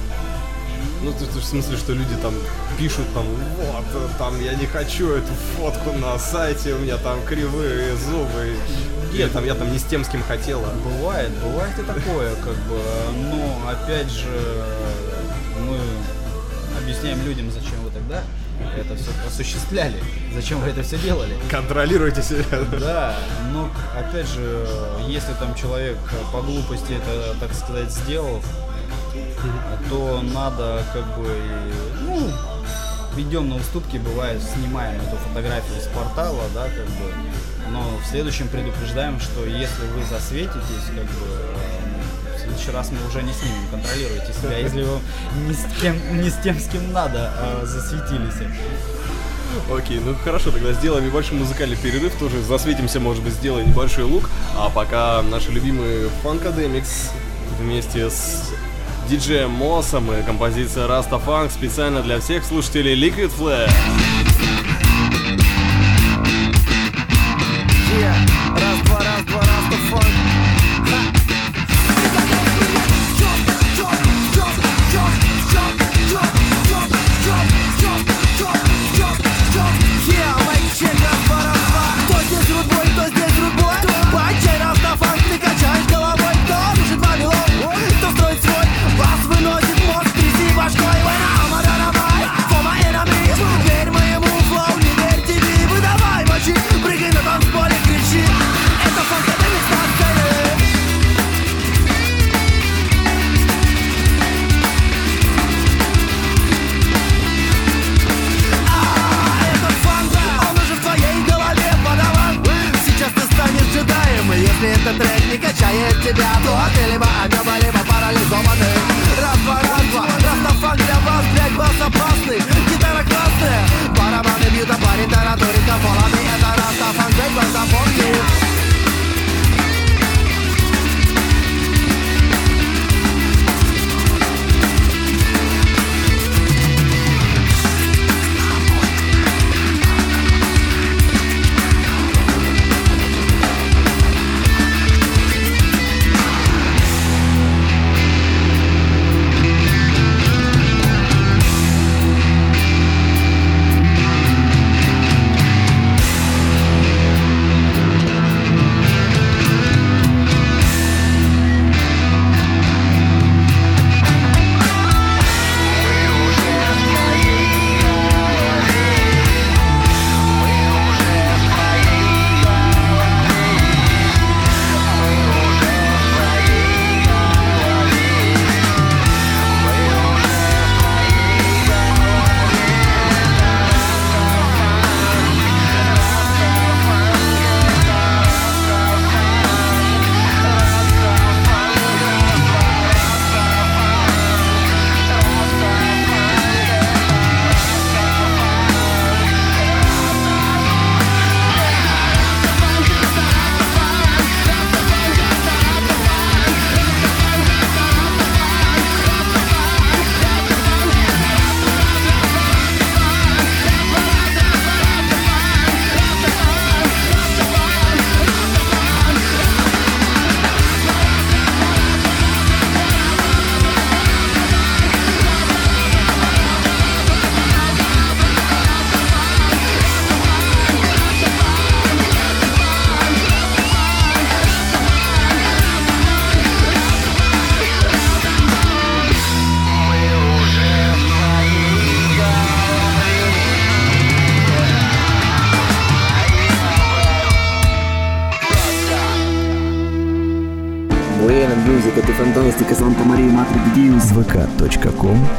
Ну, 1.03 1.11
в 1.11 1.45
смысле, 1.45 1.77
что 1.77 1.93
люди 1.93 2.15
там 2.23 2.35
пишут 2.79 3.05
там, 3.13 3.27
вот, 3.27 4.11
там 4.19 4.41
я 4.41 4.55
не 4.55 4.65
хочу 4.65 5.11
эту 5.11 5.33
фотку 5.57 5.93
на 5.93 6.19
сайте, 6.19 6.73
у 6.73 6.79
меня 6.79 6.97
там 6.97 7.23
кривые 7.27 7.95
зубы. 7.97 8.57
Или 9.15 9.29
там 9.29 9.45
я 9.45 9.55
там 9.55 9.71
не 9.73 9.79
с 9.79 9.85
тем, 9.85 10.05
с 10.05 10.09
кем 10.09 10.23
хотела. 10.23 10.69
Бывает, 10.85 11.31
бывает 11.43 11.79
и 11.79 11.83
такое, 11.83 12.35
как 12.37 12.57
бы, 12.69 12.81
но 13.31 13.71
опять 13.71 14.11
же 14.11 14.65
мы 15.61 15.79
объясняем 16.83 17.25
людям, 17.25 17.51
зачем 17.51 17.81
вы 17.85 17.91
тогда 17.91 18.23
это 18.77 18.97
все 18.97 19.11
осуществляли, 19.27 20.03
зачем 20.35 20.61
вы 20.61 20.69
это 20.69 20.83
все 20.83 20.99
делали. 20.99 21.37
Контролируйте 21.51 22.23
себя. 22.23 22.45
Да, 22.81 23.17
но 23.53 23.71
опять 23.97 24.29
же, 24.29 24.67
если 25.07 25.33
там 25.35 25.55
человек 25.55 25.97
по 26.33 26.43
глупости 26.43 26.93
это, 26.93 27.39
так 27.39 27.55
сказать, 27.55 27.91
сделал, 27.91 28.43
то 29.89 30.23
надо 30.23 30.83
как 30.93 31.07
бы, 31.19 31.29
ну, 32.03 32.31
идем 33.17 33.49
на 33.49 33.57
уступки, 33.57 33.97
бывает, 33.99 34.41
снимаем 34.43 35.01
эту 35.01 35.17
фотографию 35.29 35.81
с 35.81 35.87
портала, 35.87 36.43
да, 36.53 36.65
как 36.65 36.87
бы, 36.87 37.13
но 37.71 37.99
в 37.99 38.07
следующем 38.07 38.49
предупреждаем, 38.49 39.21
что 39.21 39.45
если 39.45 39.87
вы 39.95 40.05
засветитесь, 40.09 40.87
как 40.89 41.05
бы, 41.05 41.27
э, 41.27 42.37
в 42.37 42.41
следующий 42.41 42.71
раз 42.71 42.91
мы 42.91 43.07
уже 43.09 43.23
не 43.23 43.33
снимем, 43.33 43.67
контролируйте 43.71 44.33
себя, 44.33 44.59
если 44.59 44.83
вы 44.83 45.01
не 45.47 45.55
с, 45.55 45.67
кем, 45.81 46.23
не 46.23 46.31
с 46.31 46.37
тем, 46.43 46.59
с 46.59 46.69
кем 46.69 46.93
надо, 46.93 47.33
а 47.37 47.65
засветились. 47.65 48.35
Окей, 49.73 50.01
ну 50.05 50.15
хорошо, 50.25 50.51
тогда 50.51 50.73
сделаем 50.73 51.07
небольшой 51.07 51.39
музыкальный 51.39 51.77
перерыв, 51.77 52.15
тоже 52.19 52.43
засветимся, 52.43 53.01
может 53.01 53.23
быть, 53.23 53.35
сделаем 53.35 53.69
небольшой 53.69 54.05
лук, 54.05 54.29
а 54.57 54.69
пока 54.69 55.23
наши 55.23 55.51
любимые 55.51 56.09
Funkademics 56.23 57.11
вместе 57.59 58.11
с 58.11 58.51
диджеем 59.09 59.51
Мосом 59.51 60.13
и 60.13 60.23
композиция 60.23 60.89
Rasta 60.89 61.25
Funk 61.25 61.51
специально 61.51 62.03
для 62.03 62.21
всех 62.21 62.45
слушателей 62.45 62.95
Liquid 62.95 63.33
Flash. 63.39 63.71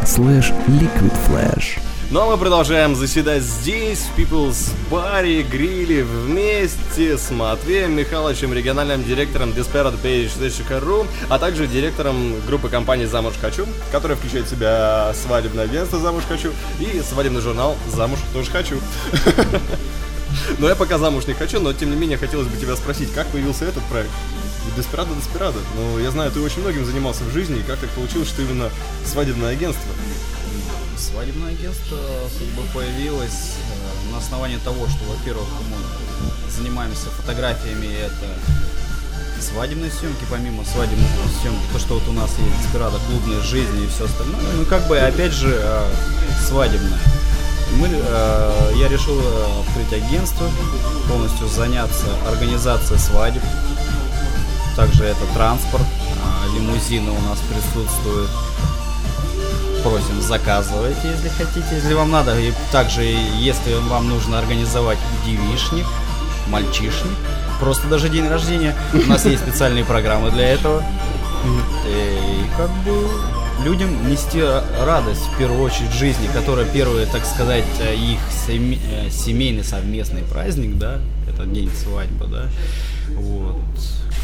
Slash 0.05 0.53
liquidflash 0.67 1.79
Ну 2.11 2.21
а 2.21 2.25
мы 2.27 2.37
продолжаем 2.37 2.95
заседать 2.95 3.41
здесь, 3.41 4.01
в 4.01 4.19
People's 4.19 4.71
Bar, 4.91 5.41
гриле, 5.49 6.03
вместе 6.03 7.17
с 7.17 7.31
Матвеем 7.31 7.93
Михайловичем, 7.93 8.53
региональным 8.53 9.03
директором 9.03 9.49
Desperate 9.49 9.99
Page.ru, 10.03 11.07
а 11.27 11.39
также 11.39 11.65
директором 11.65 12.39
группы 12.45 12.69
компании 12.69 13.05
«Замуж 13.05 13.33
хочу», 13.41 13.65
которая 13.91 14.15
включает 14.15 14.45
в 14.45 14.51
себя 14.51 15.11
свадебное 15.15 15.65
агентство 15.65 15.99
«Замуж 15.99 16.23
хочу» 16.29 16.51
и 16.79 17.01
свадебный 17.01 17.41
журнал 17.41 17.75
«Замуж 17.91 18.19
тоже 18.31 18.51
хочу». 18.51 18.77
Но 20.59 20.67
я 20.67 20.75
пока 20.75 20.97
замуж 20.97 21.27
не 21.27 21.33
хочу, 21.33 21.61
но 21.61 21.71
тем 21.73 21.89
не 21.91 21.95
менее 21.95 22.17
хотелось 22.17 22.47
бы 22.47 22.57
тебя 22.57 22.75
спросить, 22.75 23.11
как 23.13 23.25
появился 23.27 23.65
этот 23.65 23.83
проект? 23.85 24.11
Деспирадо, 24.75 25.13
Деспирадо. 25.15 25.59
Ну, 25.75 25.99
я 25.99 26.11
знаю, 26.11 26.31
ты 26.31 26.39
очень 26.41 26.61
многим 26.61 26.85
занимался 26.85 27.23
в 27.23 27.31
жизни, 27.31 27.59
и 27.59 27.63
как 27.63 27.79
так 27.79 27.89
получилось, 27.91 28.27
что 28.27 28.41
именно 28.41 28.69
свадебное 29.05 29.51
агентство? 29.51 29.91
Свадебное 30.97 31.51
агентство 31.51 31.97
как 31.97 32.47
бы 32.49 32.63
появилось 32.73 33.55
э, 33.59 34.11
на 34.11 34.17
основании 34.17 34.57
того, 34.57 34.87
что, 34.87 35.03
во-первых, 35.05 35.47
мы 35.69 36.51
занимаемся 36.51 37.09
фотографиями, 37.09 37.87
это 37.87 38.27
свадебные 39.41 39.91
съемки, 39.91 40.25
помимо 40.29 40.63
свадебных 40.65 41.07
съемки, 41.41 41.61
то, 41.73 41.79
что 41.79 41.93
вот 41.95 42.07
у 42.07 42.13
нас 42.13 42.31
есть 42.37 42.63
Деспирадо, 42.63 42.97
клубная 43.07 43.41
жизнь 43.41 43.83
и 43.83 43.87
все 43.87 44.05
остальное, 44.05 44.41
ну 44.57 44.65
как 44.65 44.87
бы 44.87 44.97
опять 44.97 45.33
же 45.33 45.59
э, 45.61 45.89
свадебное. 46.47 46.99
Мы, 47.77 47.89
э, 47.91 48.71
я 48.75 48.87
решил 48.87 49.19
э, 49.19 49.61
открыть 49.61 50.03
агентство, 50.03 50.47
полностью 51.09 51.47
заняться 51.47 52.05
организацией 52.27 52.99
свадеб. 52.99 53.41
Также 54.75 55.05
это 55.05 55.25
транспорт, 55.33 55.83
э, 55.83 56.55
лимузины 56.55 57.11
у 57.11 57.21
нас 57.21 57.39
присутствуют. 57.49 58.29
Просим, 59.83 60.21
заказывайте, 60.21 60.99
если 61.03 61.29
хотите, 61.29 61.75
если 61.75 61.93
вам 61.93 62.09
надо. 62.11 62.37
И 62.39 62.51
также, 62.71 63.03
если 63.03 63.75
вам 63.89 64.09
нужно 64.09 64.39
организовать 64.39 64.97
девишник, 65.25 65.85
мальчишник, 66.47 67.15
просто 67.59 67.87
даже 67.87 68.09
день 68.09 68.27
рождения, 68.27 68.75
у 68.93 69.09
нас 69.09 69.25
есть 69.25 69.43
специальные 69.43 69.85
программы 69.85 70.31
для 70.31 70.47
этого. 70.49 70.83
И 71.87 72.43
как 72.57 72.71
бы 72.83 73.07
людям 73.63 74.09
нести 74.09 74.41
радость 74.83 75.21
в 75.21 75.37
первую 75.37 75.61
очередь 75.61 75.91
жизни, 75.91 76.27
которая 76.33 76.65
первый, 76.65 77.05
так 77.05 77.25
сказать, 77.25 77.65
их 77.79 78.19
э, 78.47 79.09
семейный 79.11 79.63
совместный 79.63 80.23
праздник, 80.23 80.77
да, 80.77 80.99
это 81.29 81.45
день 81.45 81.71
свадьбы, 81.71 82.25
да, 82.25 82.45
вот, 83.09 83.61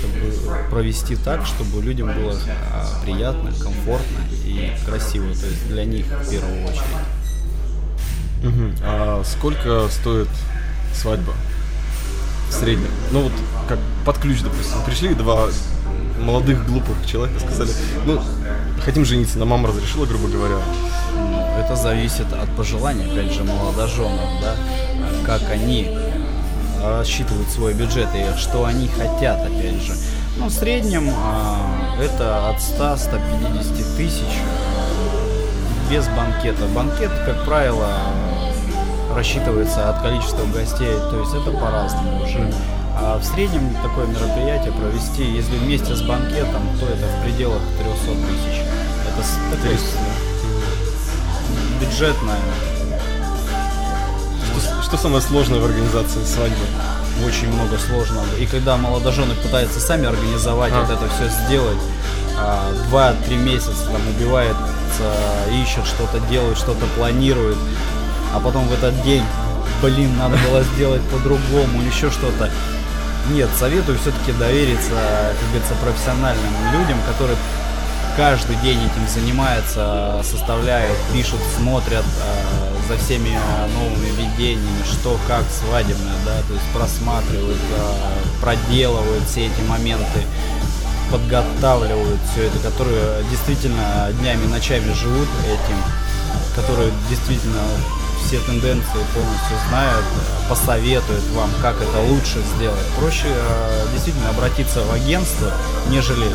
как 0.01 0.10
бы 0.10 0.70
провести 0.70 1.15
так, 1.15 1.46
чтобы 1.46 1.81
людям 1.81 2.08
было 2.08 2.36
а, 2.74 3.01
приятно, 3.03 3.51
комфортно 3.51 4.20
и 4.46 4.72
красиво, 4.86 5.34
то 5.34 5.46
есть 5.46 5.67
для 5.67 5.86
них 5.86 6.05
в 6.05 6.29
первую 6.29 6.63
очередь. 6.65 6.84
А 8.84 9.24
сколько 9.24 9.88
стоит 9.89 10.29
свадьба 10.93 11.34
в 12.50 12.53
среднем? 12.53 12.89
Ну 13.12 13.24
вот, 13.24 13.34
как 13.67 13.79
под 14.05 14.17
ключ, 14.17 14.41
допустим, 14.41 14.84
пришли 14.86 15.13
два 15.13 15.48
молодых 16.20 16.65
глупых 16.67 17.05
человека, 17.05 17.39
сказали, 17.39 17.72
ну, 18.05 18.22
хотим 18.84 19.05
жениться, 19.05 19.38
но 19.39 19.46
мама 19.46 19.70
разрешила, 19.70 20.05
грубо 20.05 20.27
говоря. 20.27 20.58
Это 21.58 21.75
зависит 21.75 22.31
от 22.34 22.50
пожеланий, 22.55 23.12
опять 23.12 23.31
же, 23.31 23.43
молодоженов, 23.43 24.41
да, 24.41 24.55
как 25.25 25.41
они 25.50 25.96
рассчитывают 26.83 27.50
свой 27.50 27.73
бюджет 27.73 28.07
и 28.15 28.38
что 28.38 28.65
они 28.65 28.88
хотят, 28.88 29.39
опять 29.45 29.81
же. 29.81 29.93
Ну, 30.38 30.45
в 30.47 30.51
среднем 30.51 31.09
а, 31.15 31.57
это 32.01 32.50
от 32.50 32.57
100-150 32.57 33.97
тысяч 33.97 34.39
без 35.89 36.07
банкета. 36.07 36.65
Банкет, 36.73 37.11
как 37.25 37.43
правило, 37.45 37.88
рассчитывается 39.13 39.89
от 39.89 40.01
количества 40.01 40.45
гостей, 40.45 40.93
то 41.09 41.19
есть 41.19 41.33
это 41.33 41.51
по-разному 41.51 42.23
уже. 42.23 42.51
А 42.97 43.17
в 43.17 43.25
среднем 43.25 43.75
такое 43.81 44.05
мероприятие 44.07 44.71
провести, 44.73 45.23
если 45.23 45.55
вместе 45.57 45.95
с 45.95 46.01
банкетом, 46.01 46.61
то 46.79 46.85
это 46.85 47.05
в 47.07 47.23
пределах 47.23 47.61
300 47.77 48.11
тысяч. 48.27 48.61
Это 49.11 49.21
с- 49.27 49.38
бюджетное, 51.81 52.38
Что, 54.91 55.03
самое 55.03 55.21
сложное 55.21 55.62
в 55.62 55.63
организации 55.63 56.21
свадьбы? 56.25 56.65
очень 57.25 57.48
много 57.48 57.77
сложного. 57.77 58.25
И 58.41 58.45
когда 58.45 58.75
молодожены 58.75 59.36
пытаются 59.36 59.79
сами 59.79 60.05
организовать 60.05 60.74
А. 60.75 60.81
вот 60.81 60.89
это 60.89 61.07
все 61.15 61.29
сделать, 61.45 61.77
а, 62.38 62.74
два-три 62.89 63.38
месяца 63.38 63.86
там 63.86 64.01
убивается, 64.10 65.15
ищут 65.63 65.86
что-то, 65.86 66.19
делают, 66.29 66.57
что-то 66.57 66.86
планируют, 66.98 67.57
а 68.33 68.41
потом 68.41 68.67
в 68.67 68.74
этот 68.74 69.01
день, 69.03 69.24
блин, 69.81 70.17
надо 70.17 70.36
было 70.50 70.62
сделать 70.75 71.01
по-другому, 71.03 71.81
еще 71.83 72.12
что-то. 72.12 72.50
Нет, 73.31 73.50
советую 73.57 73.98
все-таки 73.98 74.33
довериться, 74.33 74.89
как 74.91 75.50
говорится, 75.51 75.74
профессиональным 75.81 76.53
людям, 76.74 76.98
которые 77.07 77.38
каждый 78.15 78.56
день 78.58 78.80
этим 78.80 79.08
занимаются, 79.08 80.22
составляют, 80.24 80.98
пишут, 81.13 81.39
смотрят 81.58 82.06
э, 82.06 82.88
за 82.88 82.98
всеми 82.98 83.30
э, 83.30 83.68
новыми 83.68 84.10
видениями, 84.18 84.84
что 84.84 85.18
как 85.27 85.44
свадебное, 85.50 86.15
да, 86.25 86.41
то 86.48 86.53
есть 86.53 86.65
просматривают, 86.74 87.58
э, 87.58 88.41
проделывают 88.41 89.24
все 89.27 89.48
эти 89.48 89.62
моменты, 89.68 90.25
подготавливают 91.12 92.20
все 92.32 92.48
это, 92.48 92.60
которые 92.60 93.24
действительно 93.30 94.10
днями, 94.20 94.46
ночами 94.48 94.94
живут 94.94 95.27
этим, 95.46 95.77
которые 96.56 96.91
действительно 97.10 97.62
все 98.25 98.39
тенденции 98.39 99.06
полностью 99.13 99.58
знают, 99.70 100.06
посоветуют 100.48 101.24
вам, 101.32 101.50
как 101.62 101.75
это 101.82 102.00
лучше 102.08 102.41
сделать. 102.56 102.86
Проще 102.98 103.27
э, 103.27 103.88
действительно 103.94 104.30
обратиться 104.30 104.82
в 104.84 104.91
агентство, 104.94 105.51
нежели 105.89 106.27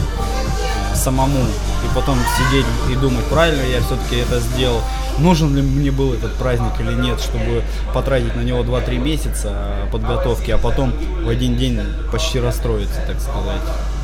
самому 0.97 1.39
и 1.39 1.95
потом 1.95 2.19
сидеть 2.39 2.67
и 2.91 2.95
думать, 2.97 3.25
правильно 3.27 3.63
я 3.63 3.81
все-таки 3.81 4.17
это 4.17 4.41
сделал, 4.41 4.81
нужен 5.19 5.55
ли 5.55 5.63
мне 5.63 5.91
был 5.91 6.13
этот 6.13 6.33
праздник 6.35 6.73
или 6.81 6.93
нет, 6.93 7.21
чтобы 7.21 7.63
потратить 7.95 8.35
на 8.37 8.41
него 8.41 8.61
2-3 8.61 8.99
месяца 8.99 9.51
э, 9.53 9.91
подготовки, 9.91 10.51
а 10.51 10.59
потом 10.59 10.93
в 11.25 11.29
один 11.29 11.57
день 11.57 11.81
почти 12.11 12.41
расстроиться, 12.41 13.01
так 13.07 13.21
сказать. 13.21 13.61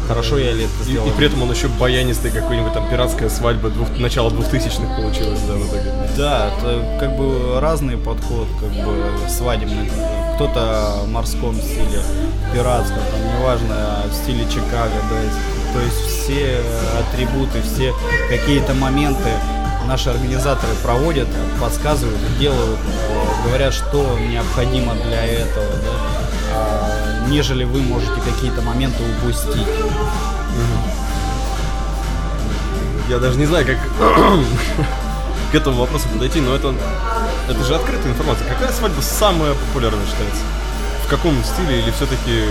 Хорошо 0.09 0.37
я 0.37 0.51
ли 0.53 0.65
это 0.65 0.73
И, 0.83 0.85
сделал? 0.85 1.07
и 1.07 1.11
при 1.13 1.27
этом 1.27 1.43
он 1.43 1.53
еще 1.53 1.69
баянистый, 1.69 2.33
какой-нибудь 2.33 2.73
там 2.73 2.89
пиратская 2.91 3.29
свадьба 3.29 3.71
двух, 3.71 3.89
начала 3.99 4.31
двухтысячных 4.31 4.89
получилась, 4.97 5.39
да, 5.47 5.55
в 5.55 5.67
итоге. 5.69 5.93
Да, 6.17 6.51
это 6.59 6.97
как 6.99 7.17
бы 7.17 7.61
разный 7.61 7.97
подход, 7.97 8.49
как 8.61 8.71
бы 8.85 9.05
свадебный. 9.29 9.91
Кто-то 10.35 11.03
в 11.05 11.09
морском 11.09 11.55
стиле, 11.55 12.03
пиратском, 12.53 12.99
там, 12.99 13.41
неважно, 13.41 14.03
в 14.11 14.15
стиле 14.15 14.45
Чикаго, 14.51 14.91
да, 15.09 15.17
то 15.73 15.81
есть 15.81 16.01
все 16.07 16.61
атрибуты, 16.99 17.63
все 17.63 17.95
какие-то 18.29 18.75
моменты 18.75 19.31
наши 19.87 20.11
организаторы 20.11 20.73
проводят, 20.83 21.29
подсказывают, 21.61 22.19
делают, 22.39 22.79
говорят, 23.45 23.75
что 23.75 24.19
необходимо 24.19 24.95
для 24.95 25.25
этого, 25.25 25.67
да, 25.67 26.13
а, 26.55 27.29
нежели 27.29 27.65
вы 27.65 27.81
можете 27.81 28.21
какие-то 28.21 28.63
моменты 28.63 29.03
упустить. 29.03 29.67
Я 33.09 33.19
даже 33.19 33.39
не 33.39 33.47
знаю, 33.47 33.67
как 33.67 33.77
к 35.53 35.55
этому 35.55 35.79
вопросу 35.79 36.09
подойти, 36.09 36.41
но 36.41 36.55
это, 36.55 36.75
это 37.49 37.65
же 37.65 37.75
открытая 37.75 38.13
информация. 38.13 38.49
Какая 38.49 38.73
свадьба 38.73 39.01
самая 39.01 39.55
популярная 39.55 40.07
считается? 40.07 40.43
В 41.05 41.11
каком 41.11 41.35
стиле 41.45 41.81
или 41.81 41.91
все-таки 41.91 42.45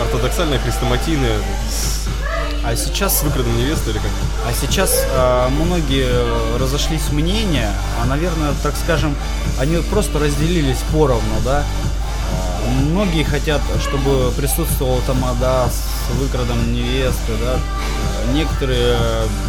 ортодоксальная, 0.00 0.58
хрестоматийная, 0.58 1.38
А 2.66 2.74
сейчас 2.74 3.22
выкрадом 3.22 3.56
невесты 3.56 3.90
или 3.90 3.98
как? 3.98 4.10
А 4.48 4.52
сейчас 4.52 4.90
э, 5.08 5.48
многие 5.50 6.08
разошлись 6.58 7.10
мнения, 7.12 7.70
а, 8.02 8.06
наверное, 8.06 8.52
так 8.62 8.74
скажем, 8.76 9.14
они 9.60 9.76
просто 9.76 10.18
разделились 10.18 10.78
поровну, 10.92 11.40
да. 11.44 11.64
Многие 12.90 13.22
хотят, 13.22 13.60
чтобы 13.80 14.32
присутствовал 14.32 15.00
тамада 15.06 15.68
с 15.70 16.12
выкрадом 16.16 16.72
невесты, 16.72 17.32
да. 17.40 17.56
Некоторые 18.32 18.96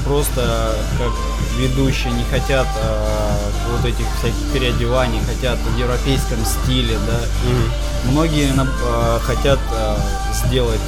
просто 0.05 0.75
как 0.99 1.11
ведущие 1.57 2.13
не 2.13 2.23
хотят 2.25 2.67
э, 2.79 3.35
вот 3.71 3.83
этих 3.83 4.05
всяких 4.19 4.53
переодеваний, 4.53 5.19
хотят 5.25 5.57
в 5.57 5.79
европейском 5.79 6.37
стиле, 6.45 6.95
да. 7.07 7.19
Многие 8.11 8.51
на- 8.53 8.67
э, 8.67 9.19
хотят 9.23 9.59
э, 9.71 9.97
сделать 10.33 10.79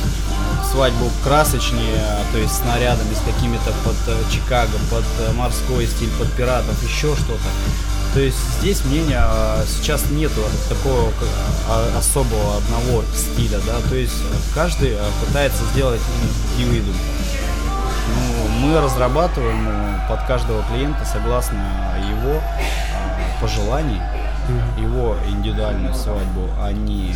свадьбу 0.72 1.10
красочнее, 1.24 2.04
то 2.32 2.38
есть 2.38 2.56
с 2.56 2.64
нарядами, 2.64 3.14
с 3.14 3.22
какими-то 3.22 3.72
под 3.84 3.96
э, 4.08 4.22
Чикаго, 4.32 4.78
под 4.92 5.04
э, 5.20 5.32
морской 5.34 5.88
стиль, 5.88 6.10
под 6.20 6.32
пиратов, 6.34 6.82
еще 6.84 7.16
что-то. 7.16 7.50
То 8.14 8.20
есть 8.20 8.38
здесь 8.60 8.84
мнения 8.86 9.24
э, 9.24 9.66
сейчас 9.68 10.10
нету 10.12 10.42
такого 10.68 11.12
а, 11.68 11.98
особого 11.98 12.58
одного 12.58 13.04
стиля, 13.16 13.60
да, 13.66 13.78
то 13.88 13.96
есть 13.96 14.16
каждый 14.54 14.98
пытается 15.26 15.64
сделать 15.74 16.02
индивидуум. 16.58 16.96
Ну, 18.16 18.48
мы 18.60 18.80
разрабатываем 18.80 19.68
э, 19.68 20.00
под 20.08 20.24
каждого 20.24 20.64
клиента 20.64 21.06
согласно 21.06 21.58
его 21.98 22.40
а, 22.40 23.42
пожеланий, 23.42 24.02
его 24.78 25.16
индивидуальную 25.28 25.94
свадьбу, 25.94 26.50
а 26.60 26.72
не 26.72 27.14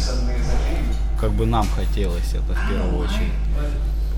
как 1.24 1.32
бы 1.32 1.46
нам 1.46 1.66
хотелось 1.74 2.34
это 2.34 2.54
в 2.54 2.70
первую 2.70 2.98
очередь. 3.06 3.32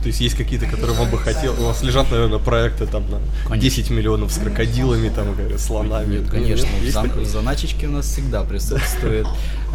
То 0.01 0.07
есть 0.07 0.21
есть 0.21 0.35
какие-то, 0.35 0.65
которые 0.65 0.97
вам 0.97 1.11
бы 1.11 1.19
хотел. 1.19 1.53
У 1.53 1.65
вас 1.67 1.83
лежат, 1.83 2.09
наверное, 2.09 2.39
проекты 2.39 2.87
там 2.87 3.03
на 3.11 3.19
Конечно. 3.47 3.57
10 3.61 3.89
миллионов 3.91 4.31
с 4.31 4.39
крокодилами, 4.39 5.09
там, 5.09 5.27
слонами. 5.59 6.17
Нет, 6.17 6.29
конечно, 6.31 6.67
в, 6.67 6.81
Есть 6.83 6.95
зан- 6.95 7.09
такое? 7.09 7.25
в 7.25 7.27
заначечке 7.27 7.85
у 7.87 7.91
нас 7.91 8.05
всегда 8.07 8.41
присутствует. 8.43 9.27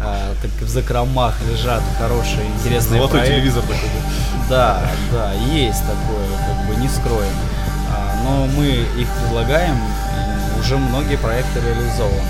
а, 0.03 0.33
так 0.41 0.51
в 0.59 0.67
закромах 0.69 1.35
лежат 1.49 1.81
хорошие, 1.97 2.45
интересные 2.59 2.97
Золотой 2.99 3.19
проекты. 3.19 3.33
телевизор 3.35 3.61
такой. 3.63 3.89
да? 4.49 4.81
Да, 5.13 5.33
есть 5.53 5.81
такое, 5.83 6.27
как 6.47 6.67
бы 6.75 6.81
не 6.81 6.89
скроем. 6.89 7.33
А, 7.95 8.21
но 8.25 8.45
мы 8.57 8.65
их 8.99 9.07
предлагаем, 9.23 9.77
уже 10.59 10.77
многие 10.77 11.17
проекты 11.17 11.59
реализованы 11.61 12.21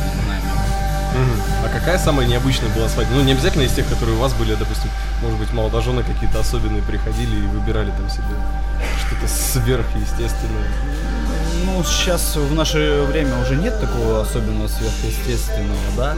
А 1.64 1.70
какая 1.70 1.98
самая 1.98 2.28
необычная 2.28 2.70
была 2.70 2.88
свадьба? 2.90 3.14
Ну, 3.16 3.24
не 3.24 3.34
обязательно 3.34 3.64
из 3.64 3.74
тех, 3.74 3.88
которые 3.88 4.18
у 4.18 4.20
вас 4.20 4.34
были, 4.34 4.54
а, 4.54 4.56
допустим, 4.56 4.90
может 5.22 5.38
быть, 5.40 5.52
молодожены 5.52 6.04
какие-то 6.04 6.40
особенные 6.40 6.82
приходили 6.82 7.36
и 7.38 7.48
выбирали 7.48 7.92
там 7.92 8.10
себе 8.10 8.36
что-то 9.06 9.28
сверхъестественное. 9.28 10.68
Ну, 11.66 11.84
сейчас 11.84 12.36
в 12.36 12.54
наше 12.54 13.06
время 13.08 13.40
уже 13.42 13.56
нет 13.56 13.80
такого 13.80 14.22
особенного 14.22 14.68
сверхъестественного, 14.68 15.80
да? 15.98 16.16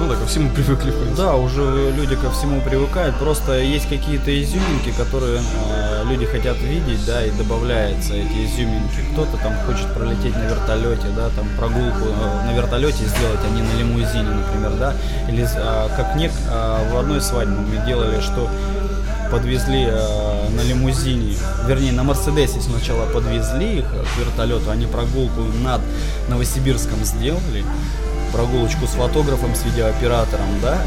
Ну, 0.00 0.08
так, 0.08 0.18
ко 0.18 0.26
всему 0.26 0.50
привыкли, 0.50 0.90
в 0.90 0.94
принципе. 0.94 1.16
Да, 1.16 1.36
уже 1.36 1.92
люди 1.92 2.16
ко 2.16 2.30
всему 2.30 2.60
привыкают. 2.60 3.16
Просто 3.16 3.58
есть 3.60 3.88
какие-то 3.88 4.30
изюминки, 4.42 4.90
которые 4.96 5.40
э, 5.40 6.04
люди 6.04 6.26
хотят 6.26 6.58
видеть, 6.58 7.04
да, 7.06 7.24
и 7.24 7.30
добавляются 7.30 8.14
эти 8.14 8.44
изюминки. 8.44 9.00
Кто-то 9.12 9.36
там 9.38 9.54
хочет 9.66 9.86
пролететь 9.94 10.34
на 10.34 10.46
вертолете, 10.48 11.08
да, 11.16 11.30
там 11.30 11.46
прогулку 11.56 12.06
э, 12.06 12.46
на 12.46 12.54
вертолете 12.54 13.04
сделать, 13.04 13.40
а 13.44 13.54
не 13.54 13.62
на 13.62 13.78
лимузине, 13.78 14.30
например, 14.30 14.72
да. 14.78 14.94
Или 15.28 15.44
э, 15.44 15.88
как 15.96 16.16
нек 16.16 16.32
э, 16.50 16.92
в 16.92 16.96
одной 16.98 17.20
свадьбе 17.20 17.54
мы 17.54 17.86
делали, 17.86 18.20
что 18.20 18.50
подвезли 19.30 19.86
э, 19.88 20.48
на 20.50 20.60
лимузине, 20.62 21.36
вернее 21.66 21.92
на 21.92 22.02
Мерседесе 22.02 22.60
сначала 22.60 23.06
подвезли 23.06 23.78
их 23.78 23.84
к 23.86 24.18
вертолету, 24.18 24.70
они 24.70 24.86
прогулку 24.86 25.42
над 25.62 25.80
Новосибирском 26.28 27.04
сделали, 27.04 27.64
прогулочку 28.34 28.86
с 28.86 28.90
фотографом, 28.90 29.54
с 29.54 29.62
видеооператором, 29.64 30.60
да, 30.62 30.78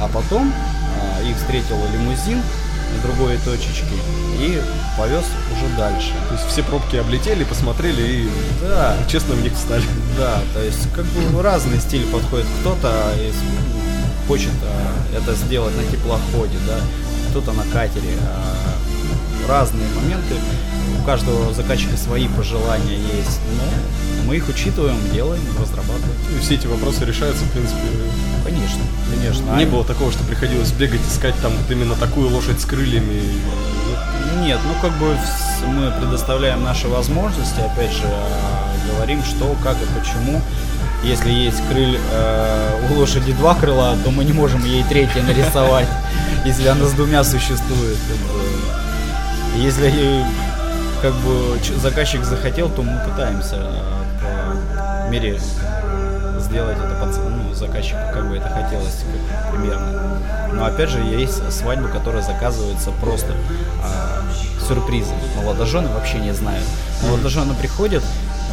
а 0.00 0.08
потом 0.08 0.52
а, 0.52 1.22
их 1.28 1.36
встретил 1.36 1.76
лимузин 1.92 2.40
с 2.40 3.02
другой 3.02 3.36
точечки 3.38 3.94
и 4.38 4.60
повез 4.98 5.24
уже 5.52 5.76
дальше. 5.76 6.12
То 6.28 6.34
есть 6.34 6.46
все 6.48 6.62
пробки 6.62 6.96
облетели, 6.96 7.44
посмотрели 7.44 8.02
и 8.02 8.30
Да, 8.62 8.96
честно 9.08 9.34
в 9.34 9.42
них 9.42 9.54
встали. 9.54 9.84
да, 10.18 10.40
то 10.54 10.62
есть 10.62 10.92
как 10.94 11.04
бы 11.06 11.42
разный 11.42 11.80
стиль 11.80 12.06
подходит. 12.06 12.46
Кто-то 12.60 12.88
из- 13.18 13.34
ну, 13.34 14.28
хочет 14.28 14.52
а, 14.62 15.16
это 15.16 15.34
сделать 15.34 15.74
на 15.76 15.84
теплоходе, 15.84 16.56
да, 16.66 16.78
кто-то 17.30 17.52
на 17.52 17.64
катере. 17.72 18.16
а, 18.22 18.56
разные 19.48 19.88
моменты. 19.96 20.36
У 21.00 21.04
каждого 21.04 21.52
заказчика 21.52 21.96
свои 21.96 22.28
пожелания 22.28 22.96
есть, 22.96 23.40
но 23.56 23.64
мы 24.32 24.38
их 24.38 24.48
учитываем, 24.48 24.96
делаем, 25.12 25.42
разрабатываем. 25.60 26.16
И 26.34 26.40
все 26.40 26.54
эти 26.54 26.66
вопросы 26.66 27.04
решаются, 27.04 27.44
в 27.44 27.50
принципе. 27.50 27.80
Конечно, 28.42 28.80
конечно. 29.10 29.56
Не 29.58 29.64
А- 29.64 29.66
было 29.66 29.84
такого, 29.84 30.10
что 30.10 30.24
приходилось 30.24 30.72
бегать, 30.72 31.02
искать 31.06 31.34
там 31.42 31.52
вот 31.52 31.70
именно 31.70 31.94
такую 31.96 32.30
лошадь 32.30 32.58
с 32.58 32.64
крыльями. 32.64 33.20
Нет, 34.40 34.58
ну 34.64 34.72
как 34.80 34.98
бы 34.98 35.14
мы 35.66 35.92
предоставляем 36.00 36.64
наши 36.64 36.88
возможности, 36.88 37.60
опять 37.60 37.92
же, 37.92 38.06
э, 38.06 38.90
говорим, 38.90 39.22
что, 39.22 39.54
как 39.62 39.76
и 39.76 40.00
почему. 40.00 40.40
Если 41.04 41.30
есть 41.30 41.60
крыль, 41.70 42.00
э, 42.00 42.88
у 42.90 42.94
лошади 43.00 43.34
два 43.34 43.54
крыла, 43.54 43.98
то 44.02 44.10
мы 44.10 44.24
не 44.24 44.32
можем 44.32 44.64
ей 44.64 44.82
третье 44.84 45.22
нарисовать, 45.24 45.88
если 46.46 46.68
она 46.68 46.86
с 46.86 46.92
двумя 46.92 47.22
существует. 47.22 47.98
Если 49.58 50.24
как 51.02 51.12
бы 51.16 51.58
заказчик 51.76 52.24
захотел, 52.24 52.70
то 52.70 52.82
мы 52.82 52.98
пытаемся 53.04 53.56
э, 53.56 54.01
мере 55.10 55.38
сделать 56.40 56.76
это 56.76 56.94
под 57.00 57.16
ну, 57.30 57.54
заказчику, 57.54 58.00
как 58.12 58.28
бы 58.28 58.36
это 58.36 58.48
хотелось 58.48 59.04
как 59.32 59.52
примерно. 59.52 60.20
Но 60.52 60.64
опять 60.66 60.90
же, 60.90 61.00
есть 61.00 61.52
свадьбы, 61.52 61.88
которые 61.88 62.22
заказываются 62.22 62.90
просто 63.00 63.34
а, 63.82 64.22
сюрпризом. 64.66 65.16
Молодожены 65.36 65.88
вообще 65.88 66.18
не 66.18 66.32
знают. 66.32 66.64
Молодожены 67.02 67.54
приходят, 67.54 68.02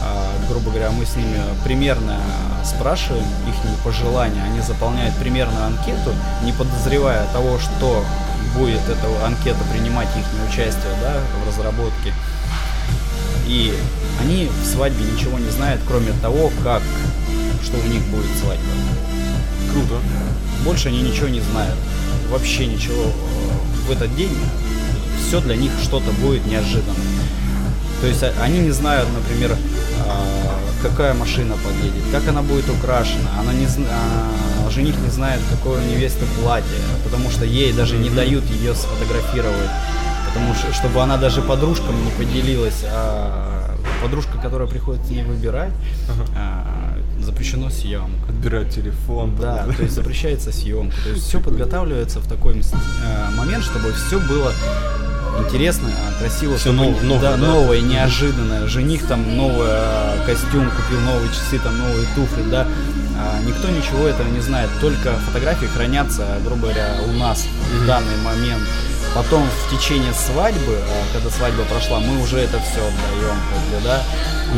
а, 0.01 0.31
грубо 0.49 0.69
говоря, 0.69 0.91
мы 0.91 1.05
с 1.05 1.15
ними 1.15 1.39
примерно 1.63 2.17
спрашиваем 2.63 3.25
их 3.47 3.83
пожелания, 3.83 4.43
они 4.43 4.61
заполняют 4.61 5.15
примерную 5.15 5.65
анкету, 5.65 6.13
не 6.43 6.51
подозревая 6.51 7.25
того, 7.33 7.57
что 7.59 8.03
будет 8.57 8.81
эта 8.89 9.25
анкета 9.25 9.59
принимать 9.71 10.07
их 10.17 10.25
участие 10.49 10.93
да, 11.01 11.13
в 11.43 11.47
разработке. 11.47 12.13
И 13.49 13.73
они 14.21 14.47
в 14.61 14.65
свадьбе 14.65 15.03
ничего 15.11 15.39
не 15.39 15.49
знают, 15.49 15.81
кроме 15.87 16.11
того, 16.21 16.51
как, 16.63 16.83
что 17.63 17.77
у 17.77 17.87
них 17.87 18.03
будет 18.03 18.29
свадьба. 18.39 18.63
Круто. 19.73 19.95
Больше 20.63 20.89
они 20.89 21.01
ничего 21.01 21.29
не 21.29 21.41
знают. 21.41 21.75
Вообще 22.29 22.67
ничего 22.67 23.05
э, 23.05 23.87
в 23.87 23.91
этот 23.91 24.15
день. 24.15 24.37
Все 25.27 25.41
для 25.41 25.55
них 25.55 25.71
что-то 25.81 26.11
будет 26.21 26.45
неожиданно. 26.45 26.93
То 28.01 28.07
есть 28.07 28.21
а- 28.21 28.33
они 28.39 28.59
не 28.59 28.71
знают, 28.71 29.09
например, 29.11 29.57
а, 30.05 30.25
какая 30.83 31.15
машина 31.15 31.55
подъедет, 31.55 32.03
как 32.11 32.27
она 32.27 32.43
будет 32.43 32.69
украшена. 32.69 33.31
Она 33.39 33.51
не 33.53 33.65
а, 33.65 34.69
жених 34.69 34.95
не 34.99 35.09
знает, 35.09 35.41
какое 35.49 35.81
у 35.81 35.91
невесты 35.91 36.23
платье, 36.39 36.69
потому 37.03 37.31
что 37.31 37.45
ей 37.45 37.73
даже 37.73 37.97
не 37.97 38.11
дают 38.11 38.45
ее 38.51 38.75
сфотографировать. 38.75 39.71
Потому 40.33 40.53
что, 40.55 40.73
чтобы 40.73 41.01
она 41.01 41.17
даже 41.17 41.41
подружкам 41.41 41.95
не 42.05 42.11
поделилась, 42.11 42.83
а 42.91 43.75
подружка, 44.01 44.37
которая 44.37 44.67
приходит 44.67 45.05
с 45.05 45.09
ней 45.09 45.23
выбирать, 45.23 45.73
а, 46.35 46.97
запрещено 47.21 47.69
съемка. 47.69 48.29
Отбирать 48.29 48.73
телефон. 48.73 49.35
Да, 49.39 49.65
то 49.75 49.83
есть 49.83 49.95
запрещается 49.95 50.51
съемка. 50.51 50.95
То 51.03 51.09
есть 51.09 51.27
все 51.27 51.39
подготавливается 51.39 52.19
в 52.19 52.27
такой 52.27 52.59
э, 52.59 53.35
момент, 53.35 53.63
чтобы 53.63 53.91
все 53.93 54.19
было 54.19 54.51
интересно, 55.45 55.89
а, 55.89 56.19
красиво, 56.19 56.57
Всё 56.57 56.73
чтобы- 56.73 56.91
нов- 56.91 57.03
новое, 57.03 57.21
да, 57.21 57.31
да? 57.37 57.47
новое, 57.47 57.81
неожиданное. 57.81 58.67
Жених 58.67 59.05
там 59.07 59.35
новый 59.35 59.67
э, 59.69 60.23
костюм 60.25 60.69
купил, 60.69 60.99
новые 61.01 61.29
часы, 61.29 61.59
там 61.63 61.77
новые 61.77 62.05
туфли, 62.15 62.43
да. 62.49 62.67
А, 63.17 63.41
никто 63.45 63.67
ничего 63.69 64.07
этого 64.07 64.27
не 64.29 64.39
знает, 64.39 64.69
только 64.79 65.11
фотографии 65.27 65.65
хранятся, 65.65 66.25
грубо 66.45 66.61
говоря, 66.63 66.95
у 67.07 67.11
нас 67.17 67.45
в 67.81 67.85
данный 67.87 68.15
момент. 68.23 68.61
Потом 69.15 69.43
в 69.43 69.75
течение 69.75 70.13
свадьбы, 70.13 70.77
а, 70.81 71.13
когда 71.13 71.29
свадьба 71.35 71.63
прошла, 71.63 71.99
мы 71.99 72.21
уже 72.21 72.37
это 72.39 72.59
все 72.59 72.79
отдаем, 72.79 73.35
как 73.51 73.81
бы, 73.81 73.83
да, 73.83 74.01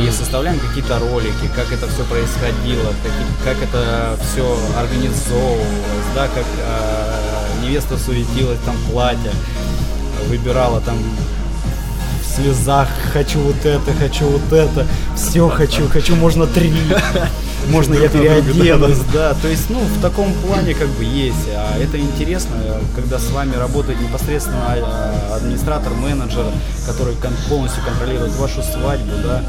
и 0.02 0.10
составляем 0.10 0.58
какие-то 0.60 0.98
ролики, 0.98 1.48
как 1.56 1.72
это 1.72 1.88
все 1.88 2.04
происходило, 2.04 2.92
каки- 3.02 3.44
как 3.44 3.62
это 3.62 4.18
все 4.30 4.58
организовывалось, 4.78 6.10
да, 6.14 6.28
как 6.28 6.44
а, 6.66 7.18
невеста 7.62 7.96
суетилась 7.98 8.58
там 8.66 8.76
платье, 8.90 9.32
выбирала 10.28 10.80
там 10.82 10.98
в 12.22 12.36
слезах, 12.36 12.88
хочу 13.12 13.40
вот 13.40 13.64
это, 13.64 13.92
хочу 13.94 14.26
вот 14.26 14.52
это, 14.52 14.86
все 15.16 15.48
хочу, 15.48 15.88
хочу, 15.88 16.14
можно 16.16 16.46
три, 16.46 16.72
можно 17.68 17.94
я 17.94 18.08
переоденусь, 18.08 18.98
да, 19.12 19.34
то 19.34 19.48
есть, 19.48 19.70
ну, 19.70 19.78
в 19.80 20.00
таком 20.02 20.32
плане 20.34 20.74
как 20.74 20.88
бы 20.88 21.04
есть, 21.04 21.48
а 21.54 21.78
это 21.78 21.98
интересно, 21.98 22.56
когда 22.94 23.18
с 23.18 23.30
вами 23.30 23.54
работает 23.56 24.00
непосредственно 24.00 24.58
а, 24.68 25.36
администратор, 25.36 25.92
менеджер, 25.94 26.44
который 26.86 27.14
полностью 27.48 27.82
контролирует 27.84 28.32
вашу 28.36 28.62
свадьбу, 28.62 29.12
да, 29.22 29.42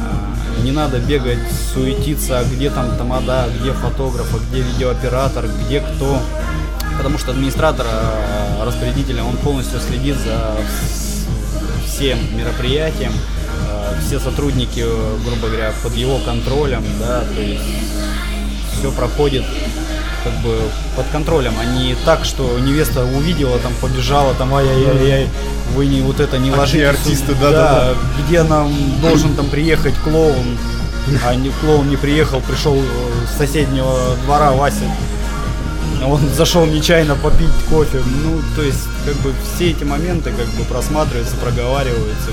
а, 0.00 0.62
не 0.62 0.72
надо 0.72 0.98
бегать, 0.98 1.38
суетиться, 1.74 2.38
а 2.40 2.44
где 2.44 2.70
там 2.70 2.96
тамада, 2.96 3.48
где 3.60 3.72
фотограф, 3.72 4.26
а 4.34 4.38
где 4.50 4.62
видеооператор, 4.62 5.46
где 5.66 5.80
кто, 5.80 6.18
потому 6.98 7.18
что 7.18 7.30
администратор, 7.32 7.86
а, 7.88 8.64
распорядителя, 8.64 9.24
он 9.24 9.36
полностью 9.38 9.80
следит 9.80 10.16
за 10.16 10.32
вс- 10.60 11.86
всем 11.86 12.18
мероприятием, 12.36 13.12
а, 13.12 13.37
все 14.06 14.18
сотрудники, 14.20 14.80
э, 14.84 15.16
грубо 15.24 15.48
говоря, 15.48 15.72
под 15.82 15.94
его 15.94 16.18
контролем, 16.18 16.84
да, 17.00 17.20
то 17.34 17.40
есть 17.40 17.62
все 18.78 18.90
проходит 18.92 19.44
как 20.24 20.32
бы 20.42 20.58
под 20.96 21.06
контролем, 21.12 21.54
а 21.60 21.64
не 21.64 21.94
так, 22.04 22.24
что 22.24 22.58
невеста 22.58 23.04
увидела, 23.04 23.58
там 23.58 23.72
побежала, 23.80 24.34
там 24.34 24.54
ай-яй-яй, 24.54 25.28
вы 25.74 25.86
не 25.86 26.00
вот 26.00 26.20
это 26.20 26.38
не 26.38 26.50
А 26.50 26.56
ложитесь. 26.56 26.88
артисты? 26.88 27.34
да, 27.34 27.50
Да-да-да. 27.50 27.94
где 28.26 28.42
нам 28.42 28.72
должен 29.00 29.34
там 29.34 29.46
приехать 29.46 29.94
клоун, 30.04 30.58
а 31.26 31.34
не, 31.34 31.50
клоун 31.60 31.88
не 31.88 31.96
приехал, 31.96 32.40
пришел 32.40 32.76
э, 32.76 32.82
с 33.32 33.38
соседнего 33.38 34.16
двора 34.24 34.52
Вася. 34.52 34.84
Он 36.06 36.20
зашел 36.36 36.64
нечаянно 36.64 37.16
попить 37.16 37.50
кофе. 37.68 38.00
Ну, 38.22 38.40
то 38.54 38.62
есть, 38.62 38.84
как 39.04 39.14
бы 39.16 39.32
все 39.56 39.70
эти 39.70 39.82
моменты 39.82 40.30
как 40.30 40.46
бы 40.46 40.62
просматриваются, 40.64 41.34
проговариваются. 41.36 42.30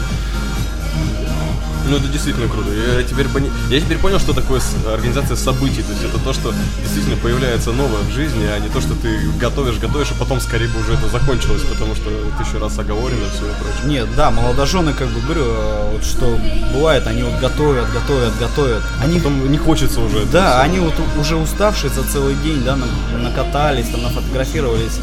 Ну, 1.88 1.98
это 1.98 2.08
действительно 2.08 2.48
круто. 2.48 2.70
Я 2.72 3.04
теперь, 3.04 3.28
пони- 3.28 3.52
я 3.70 3.80
теперь 3.80 3.98
понял, 4.00 4.20
что 4.20 4.34
такое 4.34 4.62
организация 4.92 5.36
событий. 5.36 5.84
То 5.84 5.92
есть 5.92 6.04
это 6.04 6.18
то, 6.20 6.34
что 6.34 6.54
действительно 6.82 7.16
появляется 7.18 7.72
новое 7.72 8.02
в 8.02 8.12
жизни, 8.12 8.46
а 8.46 8.60
не 8.60 8.70
то, 8.70 8.82
что 8.82 8.94
ты 8.96 9.20
готовишь, 9.40 9.78
готовишь, 9.78 10.08
а 10.12 10.16
потом 10.20 10.40
скорее 10.42 10.68
бы 10.68 10.80
уже 10.80 10.94
это 10.94 11.08
закончилось, 11.10 11.62
потому 11.70 11.96
что 11.96 12.10
тысячу 12.40 12.60
раз 12.60 12.78
оговорено 12.80 13.20
и 13.26 13.30
все 13.30 13.46
и 13.46 13.54
прочее. 13.62 13.86
Нет, 13.86 14.08
да, 14.16 14.32
молодожены, 14.32 14.94
как 14.94 15.08
бы 15.10 15.22
говорю, 15.22 15.44
э, 15.46 15.90
вот 15.94 16.04
что 16.04 16.38
бывает, 16.74 17.06
они 17.08 17.24
вот 17.24 17.40
готовят, 17.40 17.86
готовят, 17.94 18.34
готовят. 18.40 18.82
Они 19.02 19.20
Потом 19.20 19.52
не 19.52 19.58
хочется 19.58 20.02
уже 20.02 20.26
Да, 20.26 20.62
они 20.62 20.80
вот 20.80 20.94
уже 21.20 21.36
уставшие 21.36 21.90
за 21.92 22.04
целый 22.04 22.36
день, 22.44 22.64
да, 22.64 22.76
на- 22.76 23.18
накатались, 23.20 23.88
там, 23.90 24.02
нафотографировались. 24.04 25.00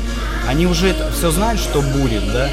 Они 0.49 0.67
уже 0.67 0.89
это 0.89 1.11
все 1.13 1.31
знают, 1.31 1.61
что 1.61 1.81
будет, 1.81 2.25
да. 2.33 2.49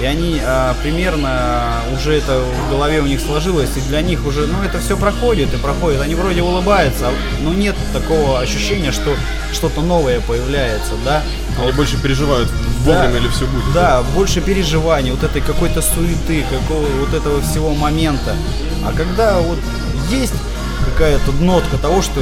И 0.00 0.04
они 0.06 0.40
а, 0.42 0.74
примерно 0.82 1.82
уже 1.94 2.14
это 2.14 2.40
в 2.40 2.70
голове 2.70 3.00
у 3.00 3.06
них 3.06 3.20
сложилось, 3.20 3.70
и 3.76 3.80
для 3.88 4.00
них 4.00 4.24
уже, 4.26 4.46
ну, 4.46 4.62
это 4.62 4.78
все 4.80 4.96
проходит 4.96 5.52
и 5.52 5.58
проходит. 5.58 6.00
Они 6.00 6.14
вроде 6.14 6.40
улыбаются, 6.42 7.10
но 7.42 7.52
нет 7.52 7.76
такого 7.92 8.40
ощущения, 8.40 8.92
что 8.92 9.14
что-то 9.52 9.82
новое 9.82 10.20
появляется, 10.20 10.92
да. 11.04 11.22
Они 11.62 11.72
больше 11.72 11.98
переживают, 11.98 12.48
Да. 12.86 12.92
вовремя 13.02 13.20
ли 13.20 13.28
все 13.28 13.46
будет. 13.46 13.72
Да, 13.74 14.02
больше 14.14 14.40
переживаний, 14.40 15.10
вот 15.10 15.22
этой 15.22 15.42
какой-то 15.42 15.82
суеты, 15.82 16.44
какого 16.50 16.86
вот 17.00 17.12
этого 17.12 17.42
всего 17.42 17.74
момента. 17.74 18.34
А 18.86 18.92
когда 18.96 19.38
вот 19.40 19.58
есть 20.10 20.32
какая-то 20.86 21.32
нотка 21.32 21.76
того, 21.76 22.00
что 22.00 22.20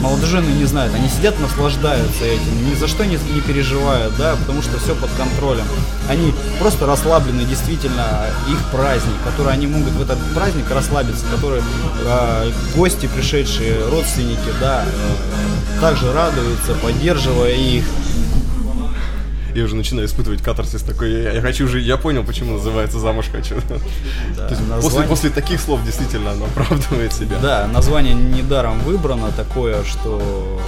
молодожены 0.00 0.50
не 0.50 0.64
знают, 0.64 0.94
они 0.94 1.08
сидят, 1.08 1.38
наслаждаются 1.40 2.24
этим, 2.24 2.70
ни 2.70 2.74
за 2.74 2.88
что 2.88 3.04
не, 3.04 3.18
не 3.34 3.40
переживают, 3.40 4.14
да, 4.16 4.36
потому 4.36 4.62
что 4.62 4.78
все 4.78 4.94
под 4.94 5.10
контролем. 5.16 5.64
Они 6.08 6.34
просто 6.58 6.86
расслаблены, 6.86 7.44
действительно, 7.44 8.26
их 8.48 8.58
праздник, 8.70 9.16
который 9.24 9.52
они 9.52 9.66
могут 9.66 9.92
в 9.92 10.02
этот 10.02 10.18
праздник 10.34 10.70
расслабиться, 10.70 11.24
который 11.30 11.62
э, 12.04 12.52
гости, 12.76 13.08
пришедшие, 13.14 13.88
родственники, 13.88 14.52
да, 14.60 14.84
э, 14.84 15.80
также 15.80 16.12
радуются, 16.12 16.74
поддерживая 16.74 17.52
их. 17.52 17.84
Я 19.54 19.64
уже 19.64 19.76
начинаю 19.76 20.06
испытывать 20.06 20.42
катарсис 20.42 20.82
такой. 20.82 21.10
Я, 21.10 21.32
я 21.32 21.40
хочу 21.40 21.66
жить. 21.68 21.86
Я 21.86 21.96
понял, 21.96 22.24
почему 22.24 22.54
называется 22.54 22.98
замуж 22.98 23.26
хочу. 23.32 23.56
Да, 24.36 24.48
есть 24.48 24.60
после, 24.60 24.66
название- 24.66 25.08
после 25.08 25.30
таких 25.30 25.60
слов 25.60 25.84
действительно 25.84 26.32
оно 26.32 26.44
оправдывает 26.46 27.12
себя. 27.12 27.38
Да, 27.40 27.66
название 27.66 28.14
недаром 28.14 28.78
выбрано 28.80 29.32
такое, 29.32 29.82
что 29.84 30.60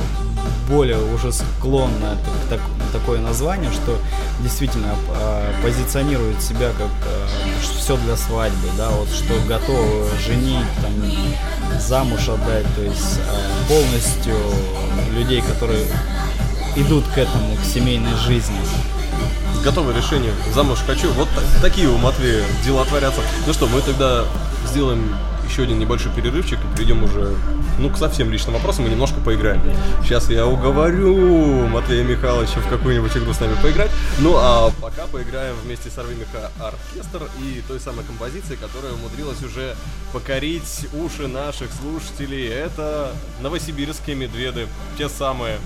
более 0.69 0.99
уже 1.15 1.33
склонно 1.33 2.17
к 2.47 2.49
так- 2.51 2.61
такое 2.93 3.21
название, 3.21 3.71
что 3.73 3.99
действительно 4.41 4.95
а, 5.11 5.53
позиционирует 5.63 6.41
себя 6.43 6.71
как 6.79 6.89
все 7.79 7.97
для 7.99 8.17
свадьбы, 8.17 8.69
да, 8.79 8.89
вот 8.91 9.09
что 9.09 9.35
готовы 9.49 10.07
женить, 10.25 10.65
там, 10.81 11.81
замуж 11.81 12.29
отдать, 12.29 12.67
то 12.77 12.83
есть 12.83 13.19
а, 13.29 13.69
полностью 13.69 14.35
людей, 15.17 15.43
которые 15.43 15.87
идут 16.77 17.05
к 17.15 17.19
этому, 17.19 17.57
к 17.57 17.65
семейной 17.65 18.15
жизни. 18.17 18.59
Готовое 19.65 19.95
решение. 19.95 20.33
Замуж 20.55 20.79
хочу. 20.87 21.13
Вот 21.13 21.29
так- 21.35 21.45
такие 21.61 21.89
у 21.89 21.99
Матвея 21.99 22.45
дела 22.65 22.85
творятся. 22.85 23.21
Ну 23.47 23.53
что, 23.53 23.67
мы 23.67 23.81
тогда 23.83 24.25
сделаем 24.67 25.15
еще 25.51 25.65
один 25.65 25.79
небольшой 25.81 26.13
перерывчик 26.13 26.59
и 26.61 26.77
перейдем 26.77 27.03
уже 27.03 27.35
ну, 27.79 27.91
к 27.91 27.97
совсем 27.97 28.31
личным 28.31 28.55
вопросам 28.55 28.87
и 28.87 28.91
немножко 28.91 29.21
поиграем. 29.21 29.61
Сейчас 30.03 30.31
я 30.31 30.47
уговорю 30.47 31.67
Матвея 31.67 32.05
Михайловича 32.05 32.61
в 32.61 32.69
какую-нибудь 32.69 33.17
игру 33.17 33.33
с 33.33 33.41
нами 33.41 33.57
поиграть. 33.61 33.91
Ну 34.21 34.37
а 34.37 34.71
пока 34.81 35.07
поиграем 35.07 35.57
вместе 35.65 35.91
с 35.91 35.99
Арвимиха 35.99 36.51
оркестр 36.61 37.29
и 37.43 37.63
той 37.67 37.81
самой 37.81 38.05
композицией, 38.05 38.59
которая 38.59 38.93
умудрилась 38.93 39.43
уже 39.43 39.75
покорить 40.13 40.87
уши 40.95 41.27
наших 41.27 41.69
слушателей. 41.81 42.47
Это 42.49 43.13
новосибирские 43.41 44.17
медведы. 44.17 44.69
Те 44.97 45.09
самые. 45.09 45.59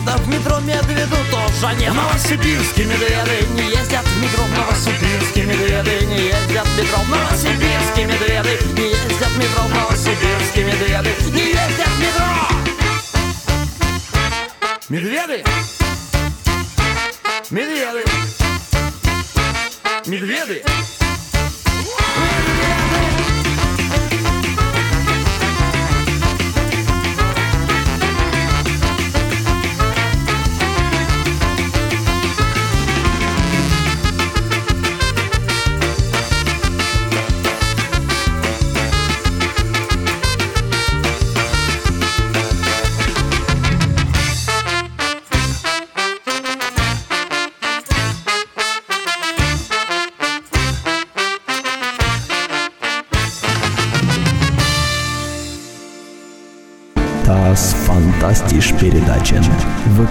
Входа 0.00 0.16
в 0.16 0.28
метро 0.28 0.58
медведу 0.60 1.16
тоже 1.30 1.74
нет. 1.76 1.92
Новосибирские 1.94 2.86
медведы 2.86 3.46
не 3.54 3.70
ездят 3.70 4.04
в 4.04 4.22
метро, 4.22 4.44
новосибирские 4.56 5.46
медведы 5.46 6.06
не 6.06 6.26
ездят 6.26 6.66
в 6.66 6.78
метро, 6.78 6.98
новосибирские 7.08 8.06
медведы 8.06 8.58
не 8.76 8.88
ездят 8.88 9.28
в 9.28 9.38
метро, 9.38 9.62
новосибирские 9.68 10.64
медведы 10.64 11.10
не 11.32 11.46
ездят 11.48 11.88
в 11.88 12.00
метро. 12.00 12.26
Медведы! 14.88 15.44
Медведы! 17.50 18.04
Медведы! 20.06 20.99